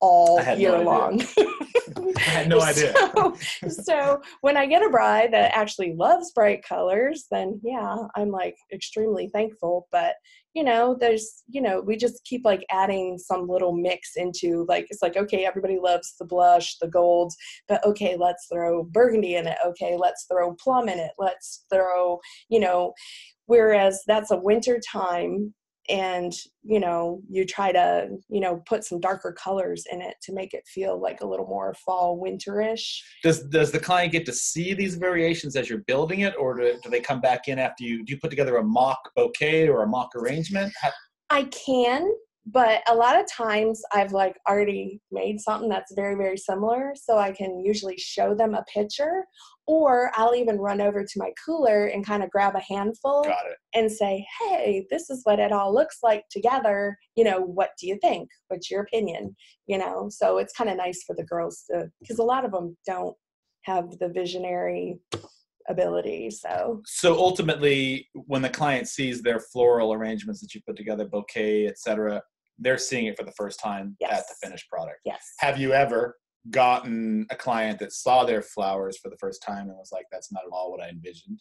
all 0.00 0.38
had 0.38 0.58
no 0.58 0.76
year 0.76 0.84
long. 0.84 1.22
I 2.16 2.20
had 2.20 2.48
no 2.48 2.60
idea. 2.62 2.92
So, 2.94 3.36
so 3.68 4.22
when 4.40 4.56
I 4.56 4.66
get 4.66 4.84
a 4.84 4.90
bride 4.90 5.32
that 5.32 5.54
actually 5.54 5.94
loves 5.94 6.32
bright 6.32 6.62
colors, 6.62 7.26
then 7.30 7.60
yeah, 7.64 7.96
I'm 8.16 8.30
like 8.30 8.56
extremely 8.72 9.30
thankful. 9.32 9.88
But 9.90 10.14
you 10.54 10.64
know, 10.64 10.96
there's 10.98 11.42
you 11.48 11.60
know, 11.60 11.80
we 11.80 11.96
just 11.96 12.24
keep 12.24 12.44
like 12.44 12.64
adding 12.70 13.18
some 13.18 13.48
little 13.48 13.72
mix 13.72 14.12
into 14.16 14.64
like 14.68 14.86
it's 14.90 15.02
like 15.02 15.16
okay, 15.16 15.44
everybody 15.44 15.78
loves 15.82 16.14
the 16.18 16.24
blush, 16.24 16.76
the 16.80 16.88
golds, 16.88 17.36
but 17.68 17.84
okay, 17.84 18.16
let's 18.16 18.46
throw 18.52 18.84
burgundy 18.84 19.36
in 19.36 19.46
it. 19.46 19.58
Okay, 19.66 19.96
let's 19.96 20.26
throw 20.30 20.54
plum 20.62 20.88
in 20.88 20.98
it. 20.98 21.12
Let's 21.18 21.64
throw 21.72 22.18
you 22.48 22.60
know, 22.60 22.92
whereas 23.46 24.02
that's 24.06 24.30
a 24.30 24.38
winter 24.38 24.80
time 24.92 25.54
and 25.88 26.32
you 26.62 26.80
know 26.80 27.20
you 27.28 27.44
try 27.44 27.72
to 27.72 28.08
you 28.28 28.40
know 28.40 28.62
put 28.66 28.84
some 28.84 29.00
darker 29.00 29.32
colors 29.32 29.84
in 29.90 30.02
it 30.02 30.14
to 30.22 30.32
make 30.32 30.52
it 30.54 30.66
feel 30.66 31.00
like 31.00 31.20
a 31.20 31.26
little 31.26 31.46
more 31.46 31.74
fall 31.74 32.20
winterish 32.22 32.98
Does 33.22 33.44
does 33.44 33.72
the 33.72 33.80
client 33.80 34.12
get 34.12 34.26
to 34.26 34.32
see 34.32 34.74
these 34.74 34.96
variations 34.96 35.56
as 35.56 35.68
you're 35.68 35.84
building 35.86 36.20
it, 36.20 36.34
or 36.38 36.56
do, 36.56 36.78
do 36.82 36.90
they 36.90 37.00
come 37.00 37.20
back 37.20 37.48
in 37.48 37.58
after 37.58 37.84
you? 37.84 38.04
Do 38.04 38.12
you 38.12 38.18
put 38.18 38.30
together 38.30 38.56
a 38.56 38.64
mock 38.64 38.98
bouquet 39.16 39.68
or 39.68 39.82
a 39.82 39.86
mock 39.86 40.10
arrangement? 40.14 40.72
How, 40.80 40.90
i 41.30 41.44
can 41.44 42.10
but 42.52 42.82
a 42.88 42.94
lot 42.94 43.18
of 43.18 43.30
times 43.30 43.82
i've 43.92 44.12
like 44.12 44.36
already 44.48 45.00
made 45.10 45.40
something 45.40 45.68
that's 45.68 45.94
very 45.94 46.14
very 46.14 46.36
similar 46.36 46.92
so 46.94 47.18
i 47.18 47.30
can 47.32 47.58
usually 47.58 47.96
show 47.96 48.34
them 48.34 48.54
a 48.54 48.64
picture 48.72 49.24
or 49.66 50.10
i'll 50.14 50.34
even 50.34 50.58
run 50.58 50.80
over 50.80 51.02
to 51.02 51.18
my 51.18 51.30
cooler 51.44 51.86
and 51.86 52.06
kind 52.06 52.22
of 52.22 52.30
grab 52.30 52.54
a 52.54 52.72
handful 52.72 53.26
and 53.74 53.90
say 53.90 54.24
hey 54.40 54.86
this 54.90 55.10
is 55.10 55.20
what 55.24 55.38
it 55.38 55.52
all 55.52 55.74
looks 55.74 55.98
like 56.02 56.24
together. 56.30 56.96
You 57.16 57.24
know 57.24 57.40
what 57.40 57.70
do 57.78 57.86
you 57.86 57.98
think? 58.00 58.28
What's 58.48 58.70
your 58.70 58.82
opinion? 58.82 59.36
You 59.66 59.78
know? 59.78 60.08
So 60.10 60.38
it's 60.38 60.52
kind 60.52 60.70
of 60.70 60.76
nice 60.76 61.02
for 61.06 61.14
the 61.14 61.24
girls 61.24 61.64
to 61.70 61.90
because 62.00 62.18
a 62.18 62.24
lot 62.24 62.44
of 62.44 62.52
them 62.52 62.76
don't 62.86 63.16
have 63.62 63.98
the 63.98 64.08
visionary 64.08 64.98
ability 65.68 66.30
so. 66.30 66.80
So 66.86 67.14
ultimately, 67.18 68.08
when 68.14 68.40
the 68.40 68.48
client 68.48 68.88
sees 68.88 69.20
their 69.20 69.40
floral 69.40 69.92
arrangements 69.92 70.40
that 70.40 70.54
you 70.54 70.62
put 70.66 70.76
together, 70.76 71.04
bouquet, 71.04 71.66
etc., 71.66 72.22
they're 72.58 72.78
seeing 72.78 73.06
it 73.06 73.16
for 73.16 73.24
the 73.24 73.32
first 73.32 73.60
time 73.60 73.96
at 74.10 74.24
the 74.28 74.34
finished 74.42 74.68
product. 74.68 74.98
yes 75.04 75.22
Have 75.38 75.58
you 75.58 75.72
ever 75.72 76.16
gotten 76.50 77.26
a 77.30 77.36
client 77.36 77.78
that 77.80 77.92
saw 77.92 78.24
their 78.24 78.42
flowers 78.42 78.96
for 78.98 79.10
the 79.10 79.16
first 79.18 79.42
time 79.42 79.68
and 79.68 79.76
was 79.76 79.90
like, 79.92 80.06
"That's 80.10 80.32
not 80.32 80.42
at 80.44 80.50
all 80.52 80.70
what 80.70 80.80
I 80.82 80.88
envisioned"? 80.88 81.40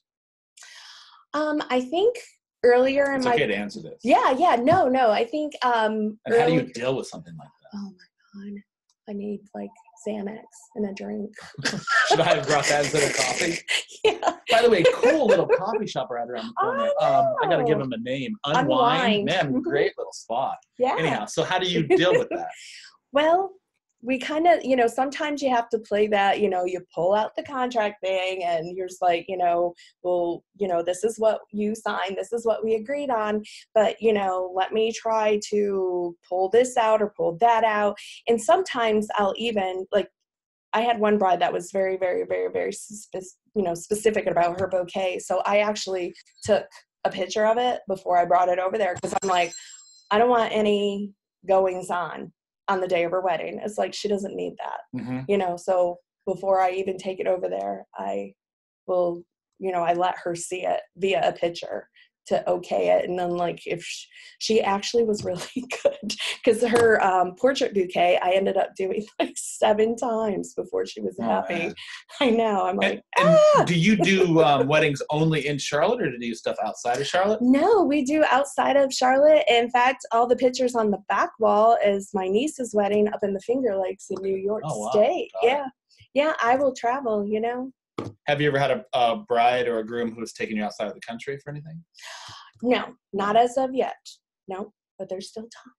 um 1.33 1.61
i 1.69 1.79
think 1.81 2.15
earlier 2.63 3.11
in 3.11 3.17
It's 3.17 3.25
my 3.25 3.33
okay 3.33 3.47
to 3.47 3.55
answer 3.55 3.81
this. 3.81 3.99
yeah 4.03 4.31
yeah 4.31 4.55
no 4.55 4.87
no 4.87 5.11
i 5.11 5.23
think 5.25 5.53
um 5.63 6.17
And 6.25 6.35
how 6.35 6.45
do 6.47 6.53
you 6.53 6.63
deal 6.73 6.95
with 6.95 7.07
something 7.07 7.35
like 7.37 7.49
that? 7.61 7.77
oh 7.77 7.91
my 7.91 8.43
god 8.51 8.61
i 9.09 9.13
need 9.13 9.39
like 9.55 9.69
xanax 10.07 10.43
and 10.75 10.89
a 10.89 10.93
drink 10.93 11.31
Should 12.09 12.19
I 12.21 12.35
have 12.35 12.47
brought 12.47 12.65
that 12.65 12.83
instead 12.85 13.09
of 13.09 13.15
coffee? 13.17 13.57
yeah 14.03 14.19
By 14.51 14.61
the 14.61 14.69
way, 14.69 14.83
cool 14.93 15.25
little 15.27 15.47
coffee 15.47 15.87
shop 15.87 16.09
right 16.11 16.27
around 16.29 16.47
the 16.47 16.53
corner. 16.61 16.89
I 17.01 17.05
Um, 17.05 17.35
I 17.43 17.49
got 17.49 17.57
to 17.57 17.63
give 17.63 17.79
them 17.79 17.91
a 17.91 17.97
name. 17.97 18.33
Unwind. 18.45 18.69
Unwind. 18.71 19.25
Man, 19.25 19.61
great 19.61 19.93
little 19.97 20.13
spot. 20.13 20.55
yeah 20.77 20.95
Anyhow, 20.97 21.25
so 21.25 21.43
how 21.43 21.57
do 21.59 21.67
you 21.67 21.85
deal 21.87 22.11
with 22.13 22.29
that? 22.29 22.47
Well, 23.11 23.51
we 24.01 24.19
kind 24.19 24.45
of, 24.45 24.63
you 24.63 24.75
know, 24.75 24.87
sometimes 24.87 25.41
you 25.41 25.49
have 25.49 25.69
to 25.69 25.79
play 25.79 26.07
that, 26.07 26.39
you 26.39 26.49
know, 26.49 26.65
you 26.65 26.81
pull 26.93 27.15
out 27.15 27.35
the 27.35 27.43
contract 27.43 27.95
thing 28.01 28.43
and 28.43 28.77
you're 28.77 28.87
just 28.87 29.01
like, 29.01 29.25
you 29.27 29.37
know, 29.37 29.73
well, 30.03 30.43
you 30.55 30.67
know, 30.67 30.83
this 30.83 31.03
is 31.03 31.17
what 31.17 31.41
you 31.51 31.73
signed, 31.73 32.15
this 32.15 32.31
is 32.31 32.45
what 32.45 32.63
we 32.63 32.75
agreed 32.75 33.09
on, 33.09 33.43
but, 33.73 33.99
you 33.99 34.13
know, 34.13 34.53
let 34.55 34.71
me 34.71 34.91
try 34.91 35.39
to 35.49 36.15
pull 36.29 36.49
this 36.49 36.77
out 36.77 37.01
or 37.01 37.13
pull 37.17 37.37
that 37.41 37.63
out. 37.63 37.97
And 38.27 38.39
sometimes 38.39 39.07
I'll 39.15 39.33
even, 39.35 39.85
like, 39.91 40.09
I 40.73 40.81
had 40.81 40.99
one 40.99 41.17
bride 41.17 41.41
that 41.41 41.53
was 41.53 41.71
very, 41.71 41.97
very, 41.97 42.23
very, 42.23 42.51
very, 42.51 42.71
you 43.55 43.63
know, 43.63 43.73
specific 43.73 44.27
about 44.27 44.59
her 44.59 44.67
bouquet. 44.67 45.17
So 45.19 45.41
I 45.45 45.59
actually 45.59 46.13
took 46.43 46.65
a 47.03 47.09
picture 47.09 47.45
of 47.45 47.57
it 47.57 47.81
before 47.87 48.17
I 48.17 48.25
brought 48.25 48.49
it 48.49 48.59
over 48.59 48.77
there 48.77 48.93
because 48.93 49.15
I'm 49.23 49.29
like, 49.29 49.53
I 50.11 50.19
don't 50.19 50.29
want 50.29 50.53
any 50.53 51.13
goings 51.47 51.89
on 51.89 52.31
on 52.67 52.79
the 52.81 52.87
day 52.87 53.03
of 53.03 53.11
her 53.11 53.21
wedding. 53.21 53.59
It's 53.63 53.77
like 53.77 53.93
she 53.93 54.07
doesn't 54.07 54.35
need 54.35 54.55
that, 54.57 55.03
hmm 55.03 55.19
you 55.27 55.37
know. 55.37 55.57
So 55.57 55.97
before 56.25 56.61
I 56.61 56.71
even 56.71 56.97
take 56.97 57.19
it 57.19 57.27
over 57.27 57.47
there, 57.49 57.85
I 57.95 58.33
will, 58.85 59.23
you 59.59 59.71
know, 59.71 59.81
I 59.83 59.93
let 59.93 60.15
her 60.23 60.35
see 60.35 60.65
it 60.65 60.81
via 60.97 61.27
a 61.27 61.33
picture 61.33 61.89
to 62.27 62.47
okay 62.49 62.89
it. 62.89 63.09
And 63.09 63.17
then, 63.17 63.31
like, 63.31 63.61
if 63.65 63.81
sh- 63.83 64.05
she 64.39 64.61
actually 64.61 65.03
was 65.03 65.23
really 65.23 65.41
good, 65.83 66.13
because 66.43 66.61
her 66.63 67.03
um, 67.03 67.35
portrait 67.35 67.73
bouquet, 67.73 68.19
I 68.21 68.31
ended 68.31 68.57
up 68.57 68.75
doing 68.75 69.05
like 69.19 69.33
seven 69.35 69.95
times 69.95 70.53
before 70.53 70.85
she 70.85 71.01
was 71.01 71.15
Oh, 71.19 71.23
happy. 71.23 71.53
man. 71.55 71.75
I 72.21 72.29
know. 72.29 72.63
I'm 72.65 72.79
And, 72.79 72.79
like, 72.79 73.03
and 73.17 73.29
ah! 73.55 73.63
do 73.65 73.77
you 73.77 73.95
do 73.97 74.41
um, 74.43 74.67
weddings 74.67 75.01
only 75.09 75.47
in 75.47 75.57
Charlotte, 75.57 76.01
or 76.01 76.05
do 76.07 76.13
you 76.13 76.31
do 76.31 76.35
stuff 76.35 76.57
outside 76.63 76.99
of 76.99 77.07
Charlotte? 77.07 77.41
No, 77.41 77.83
we 77.83 78.03
do 78.03 78.23
outside 78.29 78.75
of 78.75 78.93
Charlotte. 78.93 79.43
In 79.49 79.69
fact, 79.71 80.05
all 80.11 80.27
the 80.27 80.35
pictures 80.35 80.75
on 80.75 80.91
the 80.91 80.99
back 81.09 81.31
wall 81.39 81.77
is 81.85 82.09
my 82.13 82.27
niece's 82.27 82.73
wedding 82.75 83.07
up 83.07 83.19
in 83.23 83.33
the 83.33 83.39
Finger 83.41 83.75
Lakes 83.77 84.07
in 84.09 84.21
New 84.21 84.35
York 84.37 84.63
Oh, 84.65 84.79
wow. 84.79 84.89
State. 84.91 85.29
Got 85.41 85.47
it. 85.47 85.51
Yeah. 85.51 85.65
Yeah, 86.13 86.33
I 86.41 86.55
will 86.55 86.73
travel, 86.73 87.25
you 87.27 87.39
know. 87.39 87.71
Have 88.27 88.41
you 88.41 88.47
ever 88.49 88.59
had 88.59 88.71
a, 88.71 88.85
a 88.93 89.17
bride 89.17 89.67
or 89.67 89.79
a 89.79 89.85
groom 89.85 90.13
who 90.13 90.19
who's 90.19 90.33
taken 90.33 90.57
you 90.57 90.63
outside 90.63 90.87
of 90.87 90.93
the 90.93 91.01
country 91.01 91.37
for 91.43 91.49
anything? 91.49 91.83
No, 92.61 92.95
not 93.13 93.35
as 93.35 93.57
of 93.57 93.73
yet. 93.73 93.95
No, 94.47 94.73
but 94.97 95.09
there's 95.09 95.29
still 95.29 95.43
time. 95.43 95.73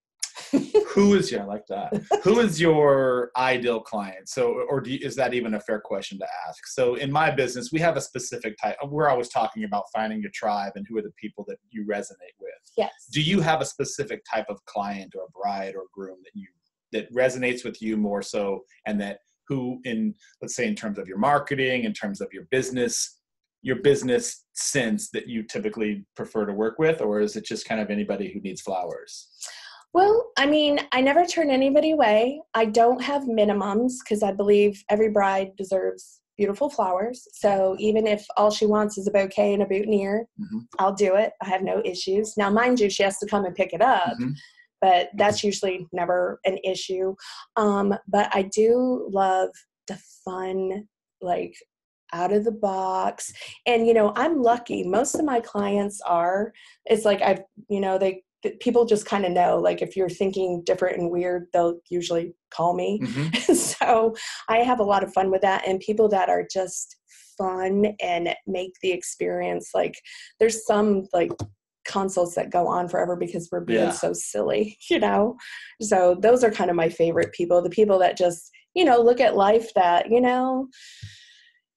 Who 0.95 1.15
is 1.15 1.31
your 1.31 1.43
I 1.43 1.45
like 1.45 1.67
that. 1.69 1.93
Who 2.23 2.39
is 2.41 2.61
your 2.61 3.31
ideal 3.37 3.81
client? 3.81 4.29
So, 4.29 4.65
or 4.69 4.81
do 4.81 4.93
you, 4.93 4.99
is 5.03 5.15
that 5.17 5.35
even 5.35 5.55
a 5.55 5.61
fair 5.61 5.81
question 5.81 6.19
to 6.21 6.27
ask? 6.49 6.67
So, 6.69 6.95
in 6.95 7.11
my 7.13 7.31
business, 7.31 7.71
we 7.73 7.81
have 7.81 7.97
a 7.97 8.01
specific 8.01 8.57
type. 8.63 8.77
Uh, 8.83 8.87
we're 8.87 9.09
always 9.09 9.29
talking 9.29 9.65
about 9.65 9.85
finding 9.93 10.23
your 10.23 10.31
tribe 10.33 10.73
and 10.77 10.87
who 10.89 10.97
are 10.97 11.03
the 11.03 11.13
people 11.21 11.45
that 11.49 11.59
you 11.71 11.85
resonate 11.85 12.37
with. 12.41 12.53
yes. 12.77 12.93
Do 13.13 13.21
you 13.21 13.41
have 13.41 13.61
a 13.61 13.65
specific 13.65 14.23
type 14.33 14.47
of 14.49 14.65
client 14.65 15.15
or 15.17 15.27
bride 15.35 15.75
or 15.75 15.85
groom 15.93 16.19
that 16.25 16.39
you 16.39 16.47
that 16.93 17.13
resonates 17.13 17.65
with 17.65 17.83
you 17.83 17.97
more 17.97 18.23
so, 18.23 18.65
and 18.87 18.99
that 19.01 19.19
who, 19.49 19.81
in 19.85 20.15
let's 20.43 20.55
say, 20.55 20.67
in 20.67 20.75
terms 20.75 20.99
of 20.99 21.09
your 21.09 21.19
marketing, 21.19 21.85
in 21.85 21.93
terms 21.93 22.21
of 22.21 22.29
your 22.33 22.45
business, 22.51 23.21
your 23.63 23.77
business 23.77 24.45
sense 24.55 25.11
that 25.11 25.29
you 25.29 25.43
typically 25.43 26.05
prefer 26.17 26.47
to 26.47 26.53
work 26.53 26.79
with, 26.79 27.01
or 27.01 27.21
is 27.21 27.37
it 27.37 27.45
just 27.45 27.67
kind 27.67 27.81
of 27.81 27.91
anybody 27.91 28.33
who 28.33 28.41
needs 28.41 28.61
flowers? 28.61 29.29
Well, 29.95 30.31
I 30.37 30.47
mean, 30.47 30.81
I 30.93 31.01
never 31.01 31.25
turn 31.25 31.51
anybody 31.51 31.93
away. 31.93 32.41
I 32.55 32.67
don't 32.67 33.03
have 33.03 33.23
minimums 33.23 33.95
because 34.05 34.23
I 34.23 34.33
believe 34.33 34.83
every 34.91 35.09
bride 35.09 35.57
deserves 35.57 36.21
beautiful 36.37 36.71
flowers. 36.71 37.27
So 37.33 37.75
even 37.81 38.07
if 38.07 38.25
all 38.37 38.51
she 38.51 38.67
wants 38.67 38.97
is 38.97 39.09
a 39.09 39.11
bouquet 39.11 39.55
and 39.55 39.63
a 39.63 39.67
boutonniere, 39.67 40.27
Mhm. 40.41 40.67
I'll 40.79 40.95
do 40.95 41.17
it. 41.17 41.33
I 41.43 41.49
have 41.49 41.63
no 41.63 41.83
issues. 41.85 42.37
Now, 42.37 42.49
mind 42.49 42.79
you, 42.79 42.89
she 42.91 43.03
has 43.03 43.19
to 43.19 43.27
come 43.27 43.45
and 43.45 43.57
pick 43.57 43.73
it 43.73 43.83
up. 43.83 44.17
Mhm. 44.21 44.35
But 44.81 45.11
that's 45.17 45.43
usually 45.43 45.87
never 45.93 46.41
an 46.45 46.59
issue. 46.65 47.15
Um, 47.57 47.95
but 48.07 48.31
I 48.35 48.43
do 48.43 49.09
love 49.13 49.51
the 49.87 49.99
fun, 50.25 50.87
like 51.21 51.55
out 52.13 52.33
of 52.33 52.45
the 52.45 52.53
box. 52.53 53.33
And, 53.67 53.87
you 53.87 53.95
know, 53.95 54.13
I'm 54.17 54.43
lucky. 54.43 54.83
Most 54.85 55.15
of 55.15 55.25
my 55.25 55.41
clients 55.41 56.01
are, 56.07 56.53
it's 56.87 57.05
like 57.05 57.21
I've, 57.23 57.43
you 57.69 57.81
know, 57.81 57.99
they, 57.99 58.23
people 58.61 58.85
just 58.85 59.05
kind 59.05 59.25
of 59.25 59.33
know, 59.33 59.59
like 59.59 59.83
if 59.83 59.97
you're 59.97 60.09
thinking 60.09 60.63
different 60.65 60.99
and 60.99 61.11
weird, 61.11 61.47
they'll 61.53 61.81
usually 61.91 62.35
call 62.51 62.75
me. 62.75 63.01
Mhm. 63.03 63.37
so 63.57 64.15
I 64.49 64.59
have 64.59 64.81
a 64.81 64.85
lot 64.85 65.03
of 65.03 65.13
fun 65.13 65.31
with 65.31 65.43
that. 65.43 65.67
And 65.67 65.81
people 65.81 66.09
that 66.11 66.29
are 66.29 66.47
just 66.51 66.97
fun 67.37 67.95
and 68.01 68.35
make 68.47 68.73
the 68.83 68.91
experience 68.91 69.71
like 69.73 69.95
there's 70.41 70.67
some 70.67 71.07
like 71.13 71.31
consults 71.89 72.35
that 72.37 72.51
go 72.51 72.69
on 72.69 72.89
forever 72.89 73.17
because 73.17 73.49
we're 73.51 73.61
being 73.61 73.79
Yeah. 73.81 73.91
so 73.91 74.13
silly, 74.13 74.79
you 74.91 75.01
know? 75.01 75.37
So 75.83 76.17
those 76.21 76.45
are 76.45 76.51
kind 76.53 76.71
of 76.71 76.77
my 76.77 76.89
favorite 76.89 77.33
people, 77.33 77.61
the 77.63 77.71
people 77.71 77.99
that 77.99 78.17
just, 78.17 78.51
you 78.75 78.85
know, 78.85 79.01
look 79.01 79.21
at 79.21 79.35
life 79.35 79.75
that, 79.75 80.09
you 80.11 80.21
know, 80.21 80.69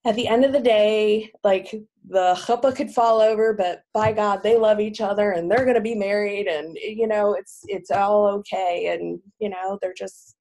at 0.06 0.15
the 0.15 0.28
end 0.28 0.43
of 0.43 0.52
the 0.52 0.60
day, 0.60 1.32
like 1.43 1.71
the 2.08 2.34
chuppah 2.45 2.76
could 2.76 2.89
fall 2.91 3.21
over, 3.21 3.54
but 3.54 3.84
by 3.93 4.12
God, 4.12 4.41
they 4.41 4.58
love 4.58 4.80
each 4.80 5.00
other 5.00 5.32
and 5.32 5.50
they're 5.50 5.63
going 5.63 5.76
to 5.76 5.82
be 5.82 5.93
married, 5.95 6.47
and 6.47 6.76
you 6.76 7.08
know, 7.08 7.34
it's 7.34 7.60
it's 7.67 7.91
all 7.91 8.26
okay, 8.28 8.88
and 8.93 9.19
you 9.39 9.50
know, 9.50 9.78
they're 9.80 9.93
just 9.93 10.36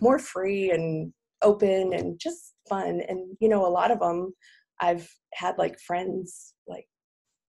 more 0.00 0.18
free 0.18 0.70
and 0.70 1.12
open 1.42 1.92
and 1.92 2.18
just 2.18 2.54
fun, 2.68 3.02
and 3.08 3.36
you 3.40 3.48
know, 3.50 3.66
a 3.66 3.68
lot 3.68 3.90
of 3.90 4.00
them, 4.00 4.32
I've 4.80 5.06
had 5.34 5.58
like 5.58 5.78
friends, 5.80 6.53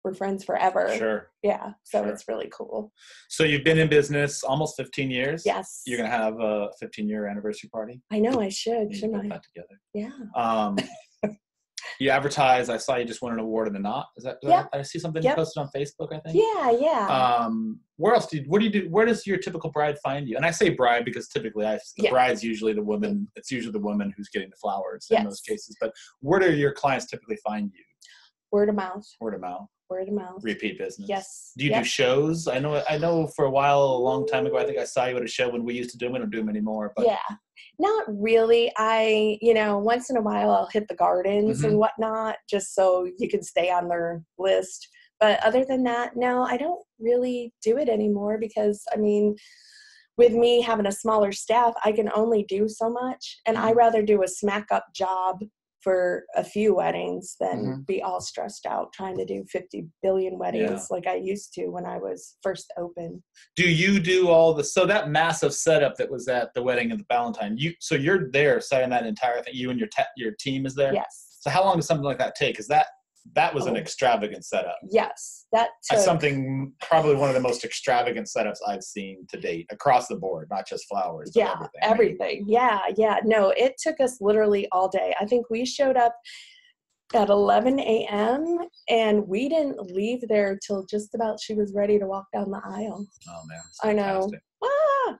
we're 0.04 0.13
friends 0.13 0.44
forever. 0.44 0.94
Sure. 0.98 1.30
Yeah, 1.44 1.72
so 1.84 2.04
Sure. 2.04 2.12
it's 2.12 2.28
really 2.28 2.50
cool. 2.52 2.92
So 3.30 3.44
you've 3.44 3.63
been 3.63 3.78
in 3.80 3.89
business 3.89 4.44
almost 4.44 4.76
15 4.78 5.10
years. 5.10 5.44
Yes, 5.46 5.82
You're 5.86 5.98
gonna 5.98 6.10
have 6.10 6.39
a 6.39 6.70
15 6.80 7.08
year 7.08 7.28
anniversary 7.28 7.70
party. 7.70 8.02
I 8.12 8.20
know 8.20 8.39
I 8.42 8.50
should, 8.50 8.94
shouldn't 8.94 9.26
I? 9.26 9.30
that 9.30 9.44
together. 9.44 9.80
Yeah. 9.94 10.12
Um, 10.36 10.78
you 12.00 12.10
advertise. 12.10 12.70
I 12.70 12.78
saw 12.78 12.96
you 12.96 13.06
just 13.06 13.22
won 13.22 13.34
an 13.34 13.39
award 13.39 13.68
in 13.68 13.74
the 13.74 13.80
knot. 13.80 14.08
Is 14.18 14.24
that? 14.24 14.38
Yep. 14.42 14.70
I 14.74 14.82
see 14.82 15.00
something 15.00 15.22
Yep. 15.22 15.32
you 15.32 15.36
posted 15.36 15.62
on 15.62 15.70
Facebook. 15.76 16.13
I 16.13 16.20
think. 16.20 16.36
Yeah, 16.56 16.72
yeah. 16.72 17.08
Um, 17.08 17.80
where 17.98 18.13
else 18.16 18.26
do 18.28 18.38
you, 18.38 18.44
what 18.48 18.60
do 18.60 18.66
you 18.66 18.72
do? 18.72 18.89
Where 18.89 19.06
does 19.06 19.26
your 19.28 19.38
typical 19.38 19.70
bride 19.70 19.98
find 20.04 20.28
you? 20.28 20.36
And 20.36 20.46
I 20.46 20.52
say 20.52 20.70
bride 20.70 21.06
because 21.06 21.28
typically 21.30 21.66
I, 21.66 21.76
the 21.98 22.04
Yeah. 22.04 22.10
bride's 22.10 22.44
usually 22.44 22.74
the 22.74 22.82
woman. 22.84 23.28
It's 23.36 23.52
usually 23.52 23.72
the 23.74 23.80
woman 23.80 24.13
who's 24.18 24.30
getting 24.30 24.50
the 24.50 24.56
flowers 24.58 25.08
in 25.12 25.16
Yes. 25.18 25.26
those 25.26 25.42
cases. 25.42 25.76
But 25.80 25.94
where 26.22 26.39
do 26.39 26.54
your 26.56 26.72
clients 26.74 27.06
typically 27.06 27.38
find 27.38 27.72
you? 27.74 27.84
word 28.52 28.70
of 28.70 28.76
mouth. 28.76 29.04
Word 29.20 29.34
of 29.34 29.42
mouth, 29.42 29.68
Word 29.89 30.08
of 30.08 30.13
mouth. 30.15 30.41
repeat 30.43 30.78
business. 30.80 31.08
Yes. 31.10 31.52
Do 31.58 31.65
you 31.65 31.72
Yep. 31.72 31.84
do 31.84 31.88
shows? 31.89 32.48
I 32.48 32.60
know. 32.60 32.82
I 32.89 32.98
know. 32.98 33.28
For 33.28 33.46
a 33.46 33.50
while, 33.52 33.82
a 33.82 33.98
long 33.98 34.26
time 34.26 34.46
ago, 34.46 34.58
I 34.58 34.65
think 34.65 34.78
I 34.80 34.86
saw 34.86 35.06
you 35.06 35.17
at 35.17 35.24
a 35.24 35.28
show 35.28 35.50
when 35.50 35.63
we 35.63 35.74
used 35.76 35.91
to 35.91 35.98
do 35.98 36.06
them. 36.06 36.13
We 36.13 36.19
don't 36.19 36.30
do 36.32 36.38
them 36.39 36.50
anymore. 36.50 36.93
But 36.96 37.06
yeah. 37.06 37.17
Not 37.80 38.04
really. 38.08 38.72
I, 38.78 39.38
you 39.41 39.54
know, 39.54 39.78
once 39.80 40.10
in 40.10 40.17
a 40.17 40.22
while 40.22 40.52
I'll 40.52 40.69
hit 40.72 40.88
the 40.88 40.96
gardens 40.96 41.60
Mm-hmm. 41.60 41.69
and 41.69 41.78
whatnot 41.80 42.36
just 42.50 42.74
so 42.76 43.08
you 43.17 43.30
can 43.30 43.43
stay 43.43 43.69
on 43.72 43.88
their 43.88 44.24
list. 44.38 44.88
But 45.19 45.43
other 45.43 45.63
than 45.63 45.84
that, 45.84 46.15
no, 46.15 46.43
I 46.43 46.58
don't 46.58 46.84
really 47.00 47.54
do 47.63 47.78
it 47.78 47.88
anymore 47.89 48.38
because, 48.39 48.84
I 48.93 48.98
mean, 48.98 49.36
with 50.17 50.34
me 50.34 50.62
having 50.62 50.86
a 50.86 50.91
smaller 50.91 51.32
staff, 51.32 51.74
I 51.84 51.91
can 51.91 52.10
only 52.13 52.43
do 52.48 52.67
so 52.67 52.89
much. 52.89 53.39
And 53.46 53.58
Mm-hmm. 53.58 53.65
I 53.67 53.72
rather 53.74 54.02
do 54.02 54.24
a 54.24 54.28
smack 54.28 54.67
up 54.72 54.86
job 54.96 55.39
for 55.84 56.24
a 56.36 56.43
few 56.43 56.76
weddings 56.76 57.36
than 57.39 57.65
Mhm. 57.65 57.86
be 57.86 58.02
all 58.02 58.22
stressed 58.22 58.65
out 58.65 58.93
trying 58.93 59.17
to 59.17 59.26
do 59.26 59.43
50 59.52 59.88
billion 60.02 60.38
weddings 60.38 60.88
like 60.89 61.08
I 61.08 61.15
used 61.15 61.54
to 61.54 61.67
when 61.67 61.86
I 61.86 61.98
was 61.98 62.38
first 62.41 62.72
open. 62.78 63.24
do 63.56 63.69
you 63.69 64.00
do 64.00 64.30
all 64.30 64.54
the 64.54 64.63
so 64.63 64.86
that 64.86 65.10
massive 65.10 65.54
setup 65.54 65.96
that 65.98 66.10
was 66.10 66.28
at 66.28 66.54
the 66.54 66.63
wedding 66.63 66.91
of 66.91 66.98
the 67.00 67.06
Ballantyne? 67.06 67.58
You 67.58 67.74
so 67.80 67.96
you're 67.96 68.30
there 68.32 68.62
setting 68.62 68.89
that 68.91 69.06
entire 69.06 69.41
thing. 69.43 69.54
You 69.56 69.69
and 69.69 69.80
your 69.80 69.89
te- 69.89 70.04
your 70.17 70.32
team 70.39 70.65
is 70.65 70.76
there. 70.76 70.93
Yes. 70.93 71.38
So 71.41 71.50
how 71.50 71.63
long 71.63 71.76
does 71.76 71.86
something 71.88 72.06
like 72.06 72.19
that 72.19 72.36
take? 72.36 72.60
Is 72.60 72.67
that 72.67 72.88
that 73.36 73.53
was 73.53 73.65
an 73.67 73.75
Oh. 73.75 73.79
extravagant 73.79 74.43
setup. 74.45 74.77
Yes. 74.91 75.45
That 75.53 75.69
took 75.83 75.95
That's 75.97 76.05
something 76.05 76.73
probably 76.81 77.15
one 77.15 77.29
of 77.29 77.36
the 77.36 77.41
most 77.41 77.63
extravagant 77.63 78.27
setups 78.27 78.57
I've 78.67 78.83
seen 78.83 79.25
to 79.29 79.39
date 79.39 79.65
across 79.71 80.07
the 80.07 80.17
board, 80.17 80.47
not 80.51 80.67
just 80.67 80.86
flowers. 80.89 81.31
yeah 81.36 81.53
everything. 81.53 81.69
Everything 81.81 82.45
yeah 82.47 82.79
yeah 82.97 83.17
no 83.23 83.49
it 83.55 83.75
took 83.81 83.99
us 84.01 84.19
literally 84.19 84.67
all 84.71 84.88
day 84.89 85.13
i 85.19 85.25
think 85.25 85.49
we 85.49 85.65
showed 85.65 85.95
up 85.97 86.13
at 87.15 87.29
11 87.29 87.79
a.m 87.79 88.57
and 88.89 89.25
we 89.27 89.47
didn't 89.47 89.79
leave 89.91 90.21
there 90.27 90.57
till 90.65 90.86
just 90.86 91.13
about 91.15 91.39
she 91.39 91.53
was 91.53 91.73
ready 91.73 91.97
to 91.99 92.05
walk 92.07 92.25
down 92.33 92.49
the 92.51 92.62
aisle 92.65 93.05
oh 93.29 93.41
man, 93.47 93.62
I 93.83 93.93
know. 93.93 94.29
ah! 94.63 95.17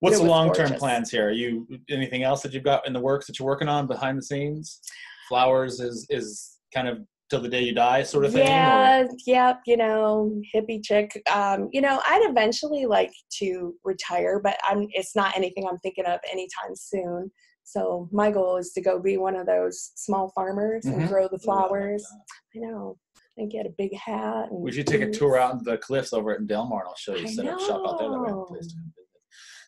What's 0.00 0.18
the 0.18 0.24
long 0.24 0.52
term 0.52 0.72
plans 0.74 1.10
here? 1.10 1.28
Are 1.28 1.32
you 1.32 1.66
anything 1.90 2.22
else 2.22 2.42
that 2.42 2.52
you've 2.52 2.64
got 2.64 2.86
in 2.86 2.92
the 2.92 3.00
works 3.00 3.26
that 3.26 3.38
you're 3.38 3.46
working 3.46 3.68
on 3.68 3.86
behind 3.86 4.18
the 4.18 4.22
scenes? 4.22 4.80
Flowers 5.28 5.80
is 5.80 6.06
is 6.10 6.58
kind 6.74 6.86
of 6.88 6.98
till 7.30 7.40
the 7.40 7.48
day 7.48 7.62
you 7.62 7.74
die 7.74 8.02
sort 8.02 8.24
of 8.24 8.32
thing. 8.32 8.42
or- 8.42 8.44
yeah 8.50 9.04
yep 9.26 9.60
you 9.66 9.76
know 9.76 10.40
hippie 10.54 10.82
chick 10.82 11.20
um 11.32 11.68
you 11.72 11.80
know 11.80 12.00
i'd 12.08 12.28
eventually 12.30 12.86
like 12.86 13.12
to 13.30 13.74
retire 13.84 14.40
but 14.42 14.56
i'm 14.68 14.86
it's 14.92 15.16
not 15.16 15.36
anything 15.36 15.66
i'm 15.68 15.78
thinking 15.78 16.04
of 16.06 16.20
anytime 16.30 16.74
soon 16.74 17.30
so 17.64 18.08
my 18.12 18.30
goal 18.30 18.56
is 18.58 18.72
to 18.72 18.80
go 18.80 19.00
be 19.02 19.16
one 19.16 19.34
of 19.34 19.44
those 19.46 19.90
small 19.96 20.30
farmers 20.34 20.84
Mhm. 20.84 21.00
and 21.00 21.08
grow 21.08 21.26
the 21.26 21.38
I 21.42 21.44
flowers 21.44 22.02
that. 22.04 22.60
I 22.60 22.70
know. 22.70 22.96
And 23.38 23.50
get 23.50 23.66
a 23.66 23.70
big 23.76 23.92
hat. 23.94 24.50
And 24.52 24.62
We 24.62 24.70
should 24.72 24.86
take 24.86 25.02
a 25.02 25.10
tour 25.10 25.36
out 25.36 25.52
into 25.54 25.64
the 25.64 25.76
cliffs 25.76 26.12
over 26.12 26.30
at 26.30 26.46
Del 26.46 26.64
Mar 26.66 26.82
and 26.82 26.88
I'll 26.88 26.94
show 26.96 27.16
you 27.16 27.26
I 27.26 27.30
set 27.30 27.44
up 27.46 27.58
shop 27.60 27.82
out 27.86 27.98
there. 27.98 28.08
That 28.08 28.20
way 28.20 28.30
I 28.30 28.44
place 28.48 28.68
to. 28.68 28.74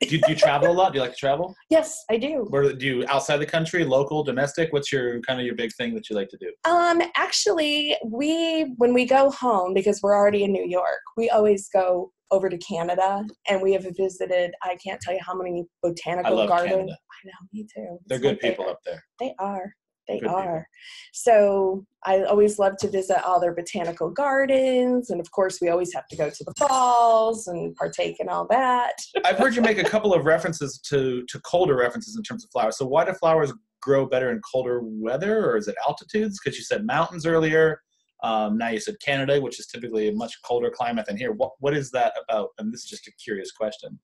Do 0.01 0.09
you, 0.15 0.21
do 0.21 0.31
you 0.33 0.37
travel 0.37 0.71
a 0.71 0.73
lot? 0.73 0.93
Do 0.93 0.99
you 0.99 1.03
like 1.03 1.13
to 1.13 1.17
travel? 1.19 1.55
Yes, 1.71 2.05
I 2.11 2.19
do. 2.19 2.47
Where 2.51 2.73
do 2.73 2.87
you 2.87 3.05
outside 3.09 3.39
the 3.39 3.47
country, 3.47 3.85
local, 3.85 4.23
domestic? 4.23 4.73
What's 4.73 4.93
your 4.93 5.21
kind 5.23 5.41
of 5.41 5.47
your 5.47 5.57
big 5.57 5.73
thing 5.75 5.95
that 5.95 6.09
you 6.09 6.17
like 6.17 6.29
to 6.29 6.37
do? 6.39 6.53
Um, 6.71 7.03
actually, 7.17 7.97
we 8.05 8.75
when 8.77 8.95
we 8.95 9.05
go 9.07 9.31
home 9.31 9.75
because 9.75 10.01
we're 10.03 10.15
already 10.15 10.45
in 10.45 10.53
New 10.53 10.67
York, 10.67 11.01
we 11.17 11.31
always 11.31 11.69
go 11.73 12.13
over 12.31 12.49
to 12.49 12.59
Canada, 12.59 13.25
and 13.49 13.61
we 13.63 13.73
have 13.73 13.87
visited. 13.97 14.53
I 14.63 14.77
can't 14.85 15.01
tell 15.01 15.15
you 15.15 15.21
how 15.27 15.35
many 15.35 15.65
botanical 15.83 16.33
I 16.33 16.37
love 16.37 16.49
gardens. 16.49 16.73
Canada. 16.75 16.93
I 16.93 17.27
know, 17.27 17.49
me 17.53 17.67
too. 17.75 17.99
They're 18.07 18.19
It's 18.19 18.23
good 18.23 18.39
people 18.41 18.65
favorite. 18.67 18.73
up 18.73 18.79
there. 18.85 19.03
They 19.19 19.35
are. 19.41 19.73
They 20.09 20.19
Good 20.21 20.31
are. 20.31 20.67
So 21.13 21.85
I 22.05 22.23
always 22.23 22.59
love 22.59 22.77
to 22.79 22.89
visit 22.89 23.23
all 23.25 23.41
their 23.41 23.55
botanical 23.55 24.11
gardens, 24.11 25.11
and 25.11 25.21
of 25.21 25.31
course, 25.31 25.61
we 25.61 25.69
always 25.69 25.93
have 25.93 26.09
to 26.09 26.17
go 26.17 26.31
to 26.31 26.45
the 26.45 26.55
falls 26.59 27.47
and 27.47 27.75
partake 27.77 28.19
in 28.19 28.29
all 28.29 28.47
that. 28.49 28.95
I've 29.25 29.39
heard 29.39 29.55
you 29.55 29.63
make 29.63 29.79
a 29.79 29.85
couple 29.85 30.15
of 30.15 30.25
references 30.25 30.79
to 30.89 31.25
to 31.29 31.41
colder 31.41 31.77
references 31.77 32.17
in 32.17 32.23
terms 32.23 32.45
of 32.45 32.51
flowers. 32.51 32.79
So 32.79 32.87
why 32.87 33.05
do 33.05 33.13
flowers 33.13 33.53
grow 33.83 34.07
better 34.07 34.31
in 34.31 34.41
colder 34.51 34.81
weather, 34.83 35.51
or 35.51 35.57
is 35.57 35.69
it 35.69 35.77
altitudes? 35.87 36.41
Because 36.43 36.57
you 36.57 36.65
said 36.65 36.87
mountains 36.87 37.27
earlier. 37.27 37.83
Um, 38.25 38.59
now 38.59 38.69
you 38.69 38.81
said 38.81 38.97
Canada, 39.05 39.41
which 39.41 39.61
is 39.61 39.67
typically 39.67 40.09
a 40.09 40.13
much 40.13 40.35
colder 40.43 40.71
climate 40.71 41.07
than 41.07 41.17
here. 41.17 41.33
What 41.33 41.53
what 41.61 41.77
is 41.77 41.91
that 41.91 42.15
about? 42.29 42.49
And 42.59 42.73
this 42.73 42.85
is 42.85 42.91
just 42.91 43.07
a 43.07 43.13
curious 43.13 43.53
question. 43.53 43.99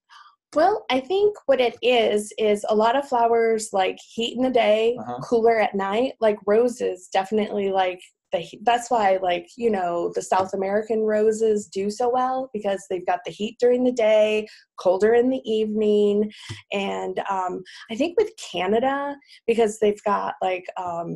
Well, 0.54 0.84
I 0.90 1.00
think 1.00 1.36
what 1.46 1.60
it 1.60 1.76
is 1.82 2.32
is 2.38 2.64
a 2.68 2.74
lot 2.74 2.96
of 2.96 3.08
flowers 3.08 3.70
like 3.72 3.98
heat 4.14 4.36
in 4.36 4.42
the 4.42 4.50
day, 4.50 4.96
Uh-huh. 5.00 5.18
cooler 5.22 5.58
at 5.58 5.74
night. 5.74 6.12
Like 6.20 6.38
roses, 6.46 7.08
definitely 7.12 7.70
like 7.72 8.00
the. 8.32 8.38
he- 8.38 8.60
That's 8.62 8.90
why 8.90 9.16
like 9.22 9.48
you 9.56 9.70
know 9.70 10.12
the 10.14 10.22
South 10.22 10.54
American 10.54 11.00
roses 11.00 11.66
do 11.66 11.90
so 11.90 12.08
well 12.08 12.50
because 12.52 12.84
they've 12.88 13.06
got 13.06 13.20
the 13.24 13.32
heat 13.32 13.56
during 13.58 13.82
the 13.84 13.92
day, 13.92 14.46
colder 14.78 15.14
in 15.14 15.28
the 15.30 15.42
evening, 15.44 16.30
and 16.72 17.18
um, 17.30 17.62
I 17.90 17.96
think 17.96 18.18
with 18.18 18.30
Canada 18.52 19.16
because 19.46 19.78
they've 19.80 20.02
got 20.04 20.34
like 20.40 20.66
um, 20.76 21.14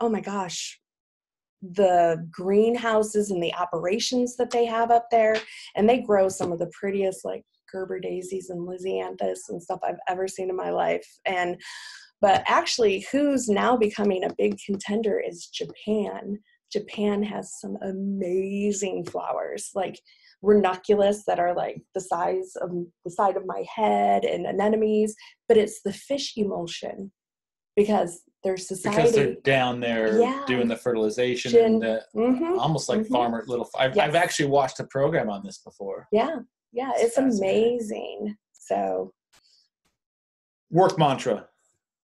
oh 0.00 0.08
my 0.08 0.20
gosh 0.20 0.78
the 1.72 2.24
greenhouses 2.30 3.32
and 3.32 3.42
the 3.42 3.52
operations 3.54 4.36
that 4.36 4.48
they 4.52 4.64
have 4.64 4.92
up 4.92 5.06
there 5.10 5.34
and 5.74 5.88
they 5.88 6.00
grow 6.00 6.28
some 6.28 6.52
of 6.52 6.60
the 6.60 6.70
prettiest 6.78 7.24
like 7.24 7.42
gerber 7.70 7.98
daisies 8.00 8.50
and 8.50 8.66
lisianthus 8.68 9.48
and 9.48 9.62
stuff 9.62 9.80
i've 9.84 9.98
ever 10.08 10.26
seen 10.28 10.50
in 10.50 10.56
my 10.56 10.70
life 10.70 11.06
and 11.26 11.60
but 12.20 12.42
actually 12.46 13.06
who's 13.12 13.48
now 13.48 13.76
becoming 13.76 14.24
a 14.24 14.34
big 14.36 14.56
contender 14.64 15.20
is 15.20 15.46
japan 15.46 16.38
japan 16.72 17.22
has 17.22 17.58
some 17.60 17.76
amazing 17.82 19.04
flowers 19.04 19.70
like 19.74 19.98
ranunculus 20.42 21.24
that 21.26 21.38
are 21.40 21.54
like 21.54 21.80
the 21.94 22.00
size 22.00 22.52
of 22.60 22.70
the 23.04 23.10
side 23.10 23.36
of 23.36 23.44
my 23.46 23.64
head 23.74 24.24
and 24.24 24.46
anemones 24.46 25.14
but 25.48 25.56
it's 25.56 25.80
the 25.82 25.92
fish 25.92 26.34
emulsion 26.36 27.10
because 27.76 28.22
their 28.44 28.56
society 28.56 28.96
Because 28.98 29.14
they're 29.14 29.34
down 29.42 29.80
there 29.80 30.20
Yeah. 30.20 30.44
doing 30.46 30.68
the 30.68 30.76
fertilization 30.76 31.50
Gin- 31.50 31.82
and 31.82 32.02
Mhm. 32.14 32.58
almost 32.58 32.88
like 32.88 33.00
Mhm. 33.00 33.08
farmer 33.08 33.44
little. 33.48 33.68
I've, 33.76 33.96
Yes. 33.96 34.08
I've 34.08 34.14
actually 34.14 34.48
watched 34.48 34.78
a 34.78 34.84
program 34.84 35.28
on 35.28 35.42
this 35.44 35.58
before. 35.58 36.06
Yeah, 36.12 36.40
yeah, 36.72 36.92
It's 36.96 37.16
amazing. 37.16 38.36
So, 38.52 39.12
Work 40.70 40.98
mantra. 40.98 41.46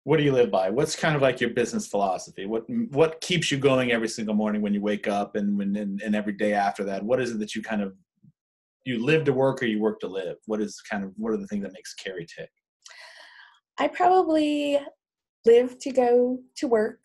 What 0.06 0.18
do 0.18 0.24
you 0.24 0.32
live 0.32 0.50
by? 0.50 0.72
What's 0.72 0.96
kind 0.96 1.16
of 1.16 1.22
like 1.22 1.40
your 1.40 1.52
business 1.52 1.86
philosophy? 1.86 2.48
What 2.48 2.64
what 2.90 3.22
keeps 3.22 3.52
you 3.52 3.60
going 3.60 3.92
every 3.92 4.08
single 4.08 4.34
morning 4.34 4.62
when 4.62 4.74
you 4.74 4.82
wake 4.82 5.08
up 5.08 5.36
and 5.36 5.58
when 5.58 5.76
and, 5.76 6.02
and 6.02 6.16
every 6.16 6.34
day 6.34 6.54
after 6.54 6.84
that? 6.86 7.04
What 7.04 7.22
is 7.22 7.32
it 7.32 7.40
that 7.40 7.54
you 7.54 7.62
kind 7.62 7.84
of 7.84 7.94
you 8.86 9.06
live 9.06 9.24
to 9.26 9.34
work 9.34 9.62
or 9.62 9.66
you 9.66 9.80
work 9.80 10.00
to 10.00 10.08
live? 10.08 10.38
What 10.48 10.62
is 10.62 10.82
kind 10.82 11.04
of 11.04 11.12
what 11.18 11.32
are 11.32 11.38
the 11.38 11.46
things 11.46 11.64
that 11.64 11.74
makes 11.74 11.94
Carrie 11.94 12.26
tick? 12.26 12.50
I 13.78 13.88
probably 13.88 14.80
live 15.46 15.78
to 15.80 15.92
go 15.92 16.40
to 16.58 16.68
work 16.68 17.00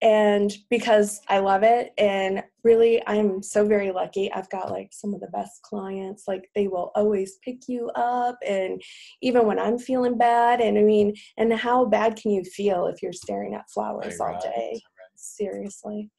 and 0.00 0.52
because 0.70 1.20
I 1.28 1.38
love 1.38 1.62
it 1.64 1.92
and 1.98 2.42
really 2.62 3.02
I'm 3.06 3.42
so 3.42 3.66
very 3.66 3.90
lucky. 3.90 4.32
I've 4.32 4.48
got 4.50 4.70
like 4.70 4.90
some 4.92 5.12
of 5.12 5.20
the 5.20 5.28
best 5.28 5.62
clients. 5.62 6.24
Like 6.28 6.48
they 6.54 6.68
will 6.68 6.92
always 6.94 7.38
pick 7.44 7.68
you 7.68 7.90
up 7.96 8.38
and 8.46 8.80
even 9.22 9.46
when 9.46 9.58
I'm 9.58 9.78
feeling 9.78 10.16
bad 10.16 10.60
and 10.60 10.78
I 10.78 10.82
mean 10.82 11.14
and 11.36 11.52
how 11.52 11.84
bad 11.84 12.16
can 12.16 12.30
you 12.30 12.44
feel 12.44 12.86
if 12.86 13.02
you're 13.02 13.12
staring 13.12 13.54
at 13.54 13.70
flowers 13.70 14.20
all 14.20 14.38
day? 14.40 14.72
right. 14.72 14.80
seriously 15.16 16.10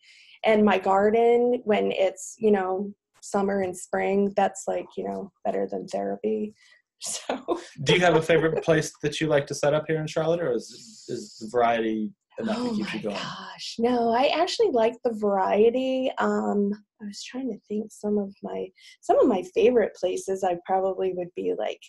and 0.43 0.65
my 0.65 0.77
garden 0.77 1.61
when 1.63 1.91
it's 1.91 2.35
you 2.37 2.51
know 2.51 2.93
summer 3.21 3.61
and 3.61 3.77
spring 3.77 4.33
that's 4.35 4.63
like 4.67 4.87
you 4.97 5.03
know 5.03 5.31
better 5.45 5.67
than 5.69 5.87
therapy 5.87 6.53
so 7.01 7.59
Do 7.83 7.93
you 7.93 8.01
have 8.01 8.17
a 8.17 8.21
favorite 8.21 8.61
place 8.61 8.91
that 9.03 9.21
you 9.21 9.27
like 9.27 9.47
to 9.47 9.55
set 9.55 9.73
up 9.73 9.85
here 9.87 10.01
in 10.01 10.07
Charlotte, 10.07 10.41
or 10.41 10.51
is 10.51 11.05
is 11.07 11.37
the 11.39 11.47
variety 11.49 12.11
enough 12.39 12.57
oh 12.57 12.69
to 12.69 12.75
keep 12.75 12.85
my 12.85 12.93
you 12.95 13.01
going? 13.01 13.15
gosh 13.15 13.75
no 13.79 14.11
i 14.11 14.27
actually 14.27 14.69
like 14.71 14.95
the 15.03 15.13
variety 15.13 16.11
um 16.17 16.71
i 17.01 17.05
was 17.05 17.23
trying 17.23 17.49
to 17.51 17.59
think 17.67 17.91
some 17.91 18.17
of 18.17 18.33
my 18.43 18.67
some 19.01 19.19
of 19.19 19.27
my 19.27 19.43
favorite 19.53 19.93
places 19.95 20.43
i 20.43 20.55
probably 20.65 21.13
would 21.13 21.29
be 21.35 21.53
like 21.57 21.81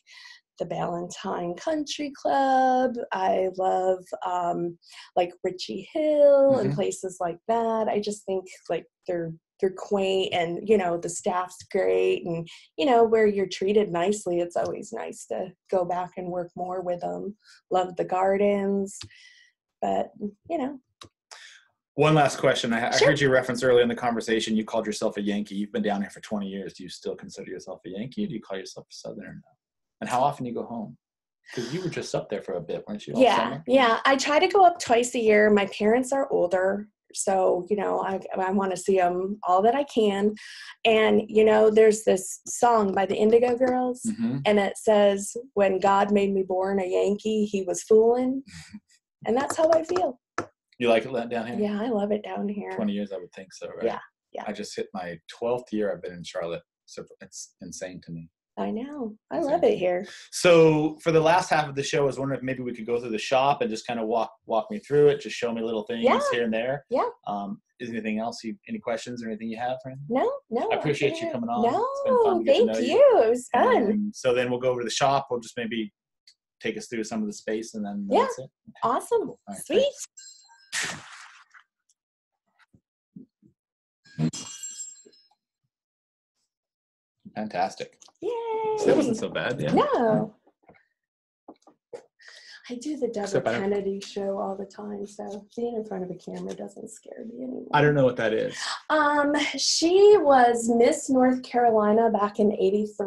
the 0.59 0.67
Ballantyne 0.67 1.55
Country 1.55 2.13
Club. 2.15 2.95
I 3.13 3.49
love 3.57 4.05
um, 4.27 4.77
like 5.17 5.33
Richie 5.43 5.89
Hill 5.93 6.59
and 6.59 6.71
Mhm. 6.71 6.75
places 6.75 7.17
like 7.19 7.39
that. 7.49 7.89
I 7.89 7.99
just 7.99 8.25
think 8.27 8.45
like 8.69 8.87
they're 9.09 9.33
they're 9.61 9.75
quaint 9.77 10.33
and 10.33 10.67
you 10.69 10.79
know 10.79 10.97
the 10.97 11.09
staff's 11.09 11.63
great 11.71 12.25
and 12.25 12.49
you 12.79 12.87
know 12.87 13.05
where 13.05 13.27
you're 13.27 13.47
treated 13.47 13.91
nicely. 13.91 14.41
It's 14.41 14.57
always 14.57 14.93
nice 14.93 15.27
to 15.27 15.53
go 15.71 15.85
back 15.85 16.13
and 16.19 16.29
work 16.29 16.51
more 16.57 16.83
with 16.83 17.01
them. 17.01 17.37
Love 17.71 17.97
the 17.97 18.05
gardens, 18.05 18.99
but 19.81 20.11
you 20.49 20.59
know 20.59 20.79
One 21.95 22.15
last 22.15 22.39
question. 22.39 22.73
I, 22.73 22.89
I 22.91 22.99
heard 22.99 23.21
you 23.21 23.31
reference 23.31 23.63
earlier 23.63 23.83
in 23.83 23.89
the 23.89 23.95
conversation. 23.95 24.57
You 24.57 24.65
called 24.65 24.87
yourself 24.87 25.17
a 25.17 25.23
Yankee. 25.23 25.57
You've 25.57 25.73
been 25.73 25.83
down 25.83 26.01
here 26.01 26.11
for 26.11 26.21
20 26.21 26.47
years. 26.49 26.73
Do 26.75 26.83
you 26.83 26.89
still 26.89 27.15
consider 27.17 27.51
yourself 27.51 27.81
a 27.87 27.91
Yankee? 27.91 28.27
Do 28.27 28.33
you 28.35 28.41
call 28.41 28.57
yourself 28.59 28.87
a 28.91 28.95
Southerner 28.95 29.35
now? 29.35 29.55
And 30.01 30.09
how 30.09 30.21
often 30.21 30.45
do 30.45 30.51
you 30.51 30.55
go 30.57 30.65
home? 30.65 30.97
Because 31.55 31.75
you 31.75 31.83
were 31.83 31.89
just 31.91 32.15
up 32.15 32.31
there 32.31 32.43
for 32.43 32.55
a 32.55 32.61
bit, 32.61 32.85
weren't 32.87 33.07
you? 33.07 33.15
all 33.15 33.21
yeah 33.23 33.37
summer? 33.37 33.65
yeah 33.67 33.99
i 34.07 34.15
try 34.17 34.39
to 34.39 34.47
go 34.47 34.65
up 34.65 34.79
twice 34.79 35.15
a 35.15 35.19
year 35.19 35.51
my 35.51 35.67
parents 35.67 36.13
are 36.13 36.29
older 36.31 36.87
so 37.13 37.67
you 37.69 37.77
know 37.77 38.01
i, 38.03 38.21
I 38.39 38.53
want 38.53 38.71
to 38.71 38.77
see 38.77 38.97
them 38.99 39.39
all 39.43 39.61
that 39.63 39.75
i 39.75 39.83
can 39.83 40.33
and 40.85 41.23
you 41.29 41.45
know 41.45 41.69
there's 41.69 42.05
this 42.05 42.41
song 42.47 42.95
by 42.95 43.05
the 43.05 43.17
indigo 43.17 43.57
girls 43.57 44.01
Mhm. 44.09 44.43
and 44.47 44.61
it 44.61 44.75
says 44.79 45.37
when 45.55 45.81
god 45.81 46.13
made 46.13 46.33
me 46.33 46.45
born 46.45 46.79
a 46.81 46.87
yankee 46.87 47.45
he 47.47 47.63
was 47.63 47.83
fooling 47.83 48.45
and 49.27 49.37
that's 49.37 49.57
how 49.57 49.71
i 49.73 49.83
feel 49.83 50.19
You 50.79 50.89
like 50.89 51.05
it 51.05 51.29
down 51.31 51.47
here? 51.47 51.57
yeah 51.59 51.81
i 51.81 51.89
love 51.89 52.13
it 52.13 52.23
down 52.25 52.49
here 52.49 52.71
20 52.75 52.93
years, 52.93 53.13
I 53.13 53.19
would 53.19 53.33
think 53.33 53.53
so, 53.53 53.69
right? 53.69 53.85
Yeah, 53.85 53.99
yeah. 54.33 54.45
I 54.47 54.53
just 54.53 54.75
hit 54.77 54.87
my 54.95 55.19
12th 55.43 55.73
year 55.73 55.93
I've 55.93 56.03
been 56.03 56.13
in 56.13 56.25
Charlotte. 56.25 56.63
So 56.87 57.05
it's 57.21 57.55
insane 57.61 58.01
to 58.07 58.11
me. 58.13 58.29
i 58.59 58.71
know 58.71 59.15
i 59.31 59.37
Same 59.41 59.45
love 59.51 59.63
it 59.65 59.79
here 59.79 60.05
So 60.33 60.99
for 61.03 61.13
the 61.13 61.21
last 61.21 61.51
half 61.51 61.69
of 61.69 61.75
the 61.77 61.83
show, 61.83 62.03
I 62.03 62.07
was 62.07 62.19
wondering 62.19 62.39
if 62.41 62.45
maybe 62.45 62.63
we 62.63 62.75
could 62.75 62.87
go 62.87 62.99
through 63.01 63.11
the 63.11 63.19
shop 63.33 63.61
and 63.63 63.71
just 63.71 63.87
kind 63.87 64.01
of 64.01 64.07
walk 64.07 64.31
walk 64.47 64.67
me 64.71 64.79
through 64.81 65.09
it, 65.09 65.21
just 65.21 65.37
show 65.37 65.53
me 65.53 65.63
little 65.63 65.85
things 65.85 66.03
Yeah. 66.05 66.21
here 66.33 66.45
and 66.45 66.53
there. 66.53 66.85
Yeah. 66.91 67.09
Um, 67.27 67.61
is 67.79 67.89
there 67.89 67.97
anything 67.97 68.19
else? 68.19 68.43
You 68.45 68.55
any 68.69 68.79
questions 68.79 69.23
or 69.23 69.29
anything 69.29 69.49
you 69.49 69.57
have? 69.59 69.77
Or 69.85 69.93
anything? 69.93 70.07
no 70.11 70.27
no 70.51 70.69
I 70.73 70.77
appreciate 70.77 71.21
you 71.21 71.31
coming 71.31 71.49
on. 71.49 71.65
It's 71.65 72.03
been 72.05 72.13
no 72.15 72.25
fun 72.25 72.45
to 72.45 72.53
to 72.53 72.53
thank 72.75 72.87
you. 72.89 72.95
you. 72.97 73.23
it 73.25 73.31
was 73.31 73.49
fun 73.53 73.77
And 73.77 74.15
so 74.15 74.35
then 74.35 74.51
we'll 74.51 74.61
go 74.61 74.71
over 74.71 74.81
to 74.81 74.85
the 74.85 74.91
shop. 75.03 75.29
We'll 75.31 75.41
just 75.41 75.57
maybe 75.57 75.93
take 76.61 76.77
us 76.77 76.87
through 76.87 77.05
some 77.05 77.21
of 77.23 77.27
the 77.27 77.33
space 77.33 77.75
and 77.75 77.85
then 77.85 78.07
Yeah. 78.11 78.21
that's 78.21 78.39
it. 78.39 78.51
awesome 78.83 79.29
All 79.31 79.39
right, 79.49 79.59
sweet 79.65 79.81
thanks. 79.83 80.07
Fantastic. 87.35 87.99
yay 88.21 88.31
That 88.87 88.97
wasn't 88.97 89.17
so 89.17 89.29
bad. 89.29 89.61
Yeah. 89.61 89.73
No. 89.73 90.35
I 92.69 92.75
do 92.77 92.97
the 92.97 93.09
Deborah 93.09 93.23
Except 93.25 93.49
I 93.49 93.53
don't- 93.53 93.63
Kennedy 93.63 94.01
show 94.01 94.39
all 94.39 94.55
the 94.57 94.65
time, 94.65 95.05
so 95.05 95.45
being 95.57 95.75
in 95.75 95.85
front 95.85 96.05
of 96.05 96.11
a 96.11 96.15
camera 96.15 96.55
doesn't 96.55 96.89
scare 96.89 97.25
me 97.25 97.43
anymore. 97.43 97.67
I 97.73 97.83
don't 97.83 97.97
know 97.97 98.05
what 98.05 98.17
that 98.17 98.33
is. 98.33 98.57
Um, 98.91 99.35
she 99.57 100.17
was 100.19 100.69
Miss 100.69 101.11
North 101.11 101.43
Carolina 101.43 102.11
back 102.11 102.39
in 102.39 102.53
'83. 102.53 103.07